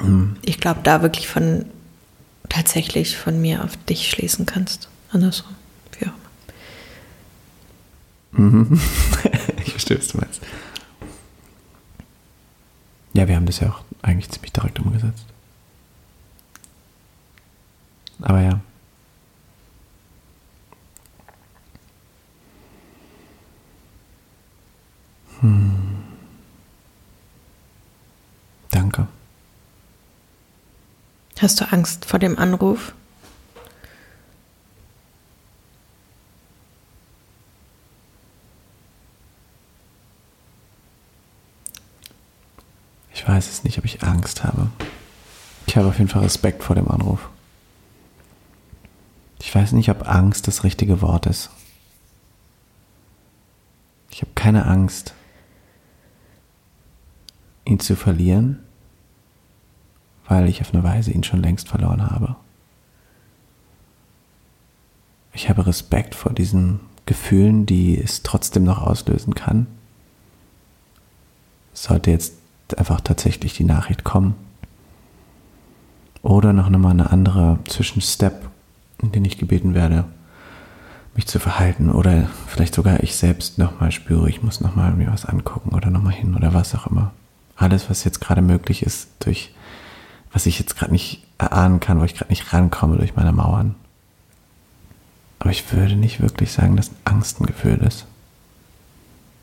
Mhm. 0.00 0.36
ich 0.42 0.58
glaube, 0.60 0.80
da 0.82 1.02
wirklich 1.02 1.28
von 1.28 1.66
tatsächlich 2.48 3.16
von 3.16 3.40
mir 3.40 3.64
auf 3.64 3.76
dich 3.88 4.10
schließen 4.10 4.46
kannst. 4.46 4.88
Andersrum. 5.10 5.55
Mhm. 8.36 8.80
ich 9.64 9.70
verstehe, 9.70 9.98
was 9.98 10.08
du 10.08 10.18
meinst. 10.18 10.42
Ja, 13.14 13.26
wir 13.26 13.36
haben 13.36 13.46
das 13.46 13.60
ja 13.60 13.70
auch 13.70 13.82
eigentlich 14.02 14.30
ziemlich 14.30 14.52
direkt 14.52 14.78
umgesetzt. 14.78 15.24
Aber 18.20 18.40
ja. 18.40 18.60
Hm. 25.40 26.04
Danke. 28.70 29.08
Hast 31.38 31.60
du 31.60 31.72
Angst 31.72 32.04
vor 32.04 32.18
dem 32.18 32.38
Anruf? 32.38 32.94
Weiß 43.36 43.50
es 43.50 43.64
nicht, 43.64 43.76
ob 43.76 43.84
ich 43.84 44.02
Angst 44.02 44.44
habe. 44.44 44.70
Ich 45.66 45.76
habe 45.76 45.88
auf 45.88 45.98
jeden 45.98 46.08
Fall 46.08 46.22
Respekt 46.22 46.62
vor 46.62 46.74
dem 46.74 46.90
Anruf. 46.90 47.28
Ich 49.42 49.54
weiß 49.54 49.72
nicht, 49.72 49.90
ob 49.90 50.08
Angst 50.08 50.48
das 50.48 50.64
richtige 50.64 51.02
Wort 51.02 51.26
ist. 51.26 51.50
Ich 54.10 54.22
habe 54.22 54.30
keine 54.34 54.64
Angst, 54.64 55.12
ihn 57.66 57.78
zu 57.78 57.94
verlieren, 57.94 58.60
weil 60.26 60.48
ich 60.48 60.62
auf 60.62 60.72
eine 60.72 60.82
Weise 60.82 61.10
ihn 61.10 61.22
schon 61.22 61.42
längst 61.42 61.68
verloren 61.68 62.10
habe. 62.10 62.36
Ich 65.34 65.50
habe 65.50 65.66
Respekt 65.66 66.14
vor 66.14 66.32
diesen 66.32 66.80
Gefühlen, 67.04 67.66
die 67.66 68.00
es 68.00 68.22
trotzdem 68.22 68.64
noch 68.64 68.80
auslösen 68.80 69.34
kann. 69.34 69.66
Sollte 71.74 72.10
jetzt 72.10 72.32
einfach 72.74 73.00
tatsächlich 73.00 73.54
die 73.54 73.64
Nachricht 73.64 74.04
kommen. 74.04 74.34
Oder 76.22 76.52
noch 76.52 76.68
nochmal 76.68 76.92
eine 76.92 77.10
andere 77.10 77.58
Zwischenstep, 77.68 78.48
in 79.00 79.12
den 79.12 79.24
ich 79.24 79.38
gebeten 79.38 79.74
werde, 79.74 80.04
mich 81.14 81.26
zu 81.26 81.38
verhalten. 81.38 81.90
Oder 81.90 82.28
vielleicht 82.46 82.74
sogar 82.74 83.02
ich 83.02 83.16
selbst 83.16 83.58
nochmal 83.58 83.92
spüre, 83.92 84.28
ich 84.28 84.42
muss 84.42 84.60
nochmal 84.60 84.92
mir 84.92 85.12
was 85.12 85.24
angucken 85.24 85.74
oder 85.74 85.90
nochmal 85.90 86.12
hin 86.12 86.34
oder 86.34 86.52
was 86.52 86.74
auch 86.74 86.88
immer. 86.88 87.12
Alles, 87.56 87.88
was 87.88 88.04
jetzt 88.04 88.20
gerade 88.20 88.42
möglich 88.42 88.82
ist, 88.82 89.08
durch 89.20 89.54
was 90.32 90.46
ich 90.46 90.58
jetzt 90.58 90.76
gerade 90.76 90.92
nicht 90.92 91.24
erahnen 91.38 91.80
kann, 91.80 92.00
wo 92.00 92.04
ich 92.04 92.14
gerade 92.14 92.30
nicht 92.30 92.52
rankomme 92.52 92.96
durch 92.96 93.14
meine 93.16 93.32
Mauern. 93.32 93.76
Aber 95.38 95.50
ich 95.50 95.72
würde 95.72 95.94
nicht 95.94 96.20
wirklich 96.20 96.50
sagen, 96.50 96.76
dass 96.76 96.90
Angst 97.04 97.40
ein 97.40 97.46
Gefühl 97.46 97.78
ist. 97.86 98.06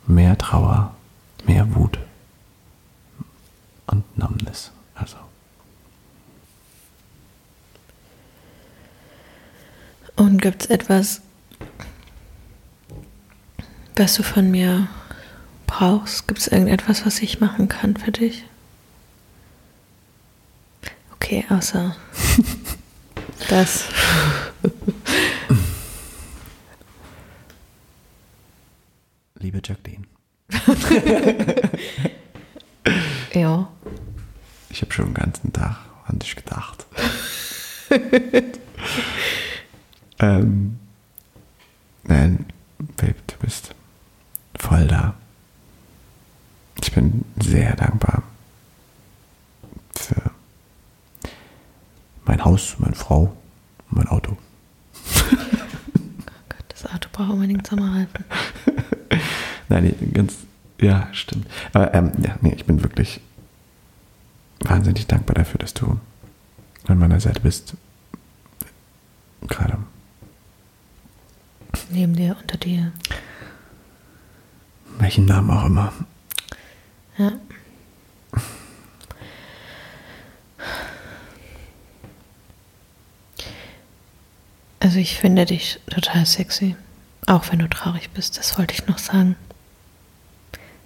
Mehr 0.05 0.37
Trauer, 0.37 0.93
mehr 1.47 1.75
Wut 1.75 1.97
und 3.93 4.17
Numbness. 4.17 4.71
Also. 4.95 5.17
Und 10.15 10.41
gibt 10.41 10.63
es 10.63 10.69
etwas, 10.69 11.21
was 13.95 14.15
du 14.15 14.23
von 14.23 14.49
mir 14.49 14.87
brauchst? 15.67 16.27
Gibt 16.27 16.39
es 16.39 16.47
irgendetwas, 16.47 17.05
was 17.05 17.21
ich 17.21 17.39
machen 17.39 17.67
kann 17.67 17.95
für 17.95 18.11
dich? 18.11 18.45
Okay, 21.13 21.45
außer 21.49 21.95
das. 23.49 23.85
Liebe 29.35 29.61
Jacqueline, 29.63 30.07
Ja. 33.33 33.67
Ich 34.73 34.81
habe 34.81 34.91
schon 34.91 35.05
den 35.05 35.13
ganzen 35.13 35.53
Tag 35.53 35.77
an 36.07 36.17
dich 36.17 36.35
gedacht. 36.35 36.87
ähm, 40.19 40.79
nein, 42.03 42.47
Babe, 42.79 43.15
du 43.27 43.35
bist 43.39 43.75
voll 44.55 44.87
da. 44.87 45.13
Ich 46.81 46.91
bin 46.91 47.23
sehr 47.39 47.75
dankbar 47.75 48.23
für 49.95 50.31
mein 52.25 52.43
Haus, 52.43 52.75
meine 52.79 52.95
Frau 52.95 53.37
und 53.91 53.97
mein 53.97 54.07
Auto. 54.07 54.35
Oh 54.35 55.35
Gott, 56.49 56.65
das 56.69 56.87
Auto 56.87 57.09
braucht 57.11 57.33
unbedingt 57.33 57.67
Sommerreifen. 57.67 58.25
Nein, 59.69 59.95
ganz, 60.13 60.35
ja, 60.81 61.07
stimmt. 61.13 61.47
Aber 61.73 61.93
ähm, 61.93 62.11
ja, 62.17 62.37
nee, 62.41 62.53
ich 62.55 62.65
bin 62.65 62.81
wirklich 62.81 63.21
wahnsinnig 64.73 65.05
dankbar 65.05 65.35
dafür, 65.35 65.59
dass 65.59 65.75
du 65.75 65.99
an 66.87 66.97
meiner 66.97 67.19
Seite 67.19 67.39
bist. 67.41 67.75
Gerade. 69.41 69.77
Neben 71.89 72.15
dir, 72.15 72.35
unter 72.41 72.57
dir. 72.57 72.91
Welchen 74.97 75.25
Namen 75.25 75.51
auch 75.51 75.65
immer. 75.65 75.93
Ja. 77.19 77.33
Also 84.79 84.97
ich 84.97 85.17
finde 85.17 85.45
dich 85.45 85.79
total 85.87 86.25
sexy. 86.25 86.75
Auch 87.27 87.51
wenn 87.51 87.59
du 87.59 87.69
traurig 87.69 88.09
bist, 88.09 88.37
das 88.39 88.57
wollte 88.57 88.73
ich 88.73 88.87
noch 88.87 88.97
sagen. 88.97 89.35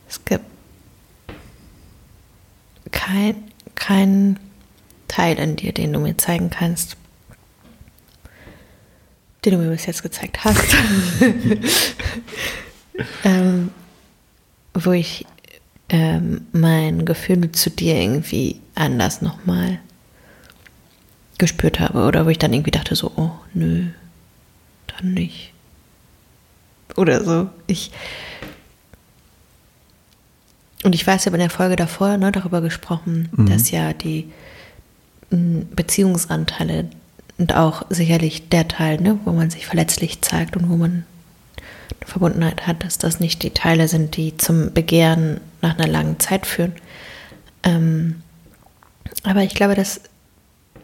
Es 0.10 0.24
gibt 0.26 0.46
kein, 2.92 3.52
kein 3.88 4.38
Teil 5.08 5.40
in 5.40 5.56
dir, 5.56 5.72
den 5.72 5.94
du 5.94 6.00
mir 6.00 6.18
zeigen 6.18 6.50
kannst, 6.50 6.98
den 9.46 9.54
du 9.54 9.60
mir 9.60 9.70
bis 9.70 9.86
jetzt 9.86 10.04
gezeigt 10.04 10.44
hast, 10.44 10.76
ähm, 13.24 13.72
wo 14.74 14.92
ich 14.92 15.26
ähm, 15.88 16.48
mein 16.52 17.06
Gefühl 17.06 17.50
zu 17.54 17.70
dir 17.70 17.96
irgendwie 17.96 18.60
anders 18.76 19.22
nochmal 19.22 19.80
gespürt 21.38 21.80
habe 21.80 22.00
oder 22.00 22.26
wo 22.26 22.30
ich 22.30 22.40
dann 22.40 22.52
irgendwie 22.52 22.72
dachte 22.72 22.94
so, 22.94 23.14
oh 23.16 23.32
nö, 23.54 23.86
dann 24.88 25.14
nicht. 25.14 25.54
Oder 26.98 27.24
so. 27.24 27.50
Ich 27.68 27.92
und 30.88 30.96
ich 30.96 31.06
weiß, 31.06 31.20
ich 31.20 31.26
habe 31.26 31.36
in 31.36 31.42
der 31.42 31.50
Folge 31.50 31.76
davor 31.76 32.16
ne, 32.16 32.32
darüber 32.32 32.62
gesprochen, 32.62 33.28
mhm. 33.34 33.50
dass 33.50 33.72
ja 33.72 33.92
die 33.92 34.32
Beziehungsanteile 35.30 36.86
und 37.38 37.54
auch 37.54 37.84
sicherlich 37.90 38.48
der 38.48 38.70
Teil, 38.70 39.02
ne, 39.02 39.20
wo 39.26 39.34
man 39.34 39.50
sich 39.50 39.68
verletzlich 39.68 40.22
zeigt 40.22 40.56
und 40.56 40.70
wo 40.70 40.78
man 40.78 41.04
eine 42.00 42.08
Verbundenheit 42.08 42.68
hat, 42.68 42.86
dass 42.86 42.98
das 42.98 43.20
nicht 43.20 43.44
die 43.44 43.50
Teile 43.50 43.90
sind, 43.90 44.16
die 44.16 44.38
zum 44.38 44.72
Begehren 44.74 45.42
nach 45.62 45.78
einer 45.78 45.90
langen 45.90 46.22
Zeit 46.22 46.46
führen. 46.46 46.72
Ähm, 47.64 48.22
aber 49.24 49.44
ich 49.44 49.56
glaube, 49.56 49.76
das 49.76 50.00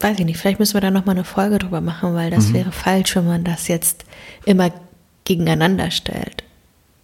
weiß 0.01 0.19
ich 0.19 0.25
nicht, 0.25 0.37
vielleicht 0.37 0.59
müssen 0.59 0.73
wir 0.73 0.81
da 0.81 0.91
nochmal 0.91 1.15
eine 1.15 1.23
Folge 1.23 1.59
drüber 1.59 1.79
machen, 1.79 2.13
weil 2.13 2.29
das 2.29 2.49
mhm. 2.49 2.55
wäre 2.55 2.71
falsch, 2.73 3.15
wenn 3.15 3.25
man 3.25 3.45
das 3.45 3.69
jetzt 3.69 4.03
immer 4.43 4.69
gegeneinander 5.23 5.91
stellt. 5.91 6.43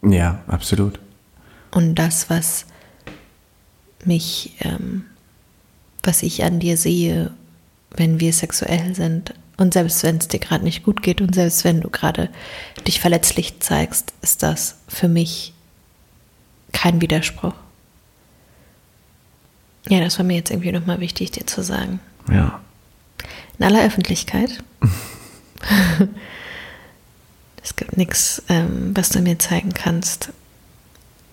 Ja, 0.02 0.42
absolut. 0.48 1.00
Und 1.72 1.96
das, 1.96 2.30
was 2.30 2.66
mich, 4.06 4.54
ähm, 4.62 5.06
was 6.04 6.24
ich 6.24 6.44
an 6.44 6.60
dir 6.60 6.78
sehe, 6.78 7.32
wenn 7.92 8.20
wir 8.20 8.34
sexuell 8.34 8.96
sind. 8.96 9.34
Und 9.58 9.74
selbst 9.74 10.04
wenn 10.04 10.18
es 10.18 10.28
dir 10.28 10.40
gerade 10.40 10.64
nicht 10.64 10.84
gut 10.84 11.04
geht 11.04 11.22
und 11.22 11.36
selbst 11.36 11.64
wenn 11.64 11.82
du 11.82 11.90
gerade 11.90 12.30
dich 12.88 13.00
verletzlich 13.00 13.60
zeigst, 13.60 14.14
ist 14.22 14.42
das 14.42 14.78
für 14.88 15.10
mich 15.10 15.54
kein 16.72 17.02
Widerspruch. 17.02 17.54
Ja, 19.88 20.00
das 20.00 20.18
war 20.18 20.26
mir 20.26 20.38
jetzt 20.38 20.52
irgendwie 20.52 20.72
nochmal 20.72 21.00
wichtig, 21.00 21.32
dir 21.32 21.46
zu 21.46 21.64
sagen. 21.64 22.00
Ja. 22.32 22.62
In 23.58 23.66
aller 23.66 23.84
Öffentlichkeit. 23.84 24.64
es 27.64 27.76
gibt 27.76 27.98
nichts, 27.98 28.44
ähm, 28.50 28.92
was 28.96 29.10
du 29.10 29.20
mir 29.20 29.40
zeigen 29.40 29.74
kannst, 29.74 30.32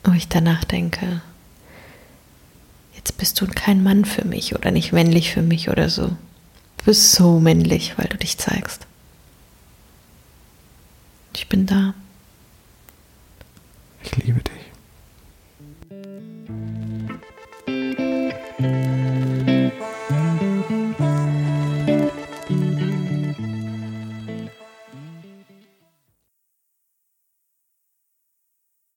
wo 0.04 0.12
ich 0.12 0.28
danach 0.28 0.64
denke, 0.64 1.20
jetzt 3.06 3.18
bist 3.18 3.40
du 3.40 3.46
kein 3.46 3.84
Mann 3.84 4.04
für 4.04 4.24
mich 4.24 4.56
oder 4.56 4.72
nicht 4.72 4.92
männlich 4.92 5.30
für 5.32 5.42
mich 5.42 5.68
oder 5.68 5.88
so. 5.88 6.08
Du 6.78 6.84
bist 6.86 7.12
so 7.12 7.38
männlich, 7.38 7.96
weil 7.96 8.08
du 8.08 8.16
dich 8.16 8.36
zeigst. 8.36 8.84
Ich 11.32 11.48
bin 11.48 11.66
da. 11.66 11.94
Ich 14.02 14.16
liebe 14.16 14.40
dich. 14.40 14.55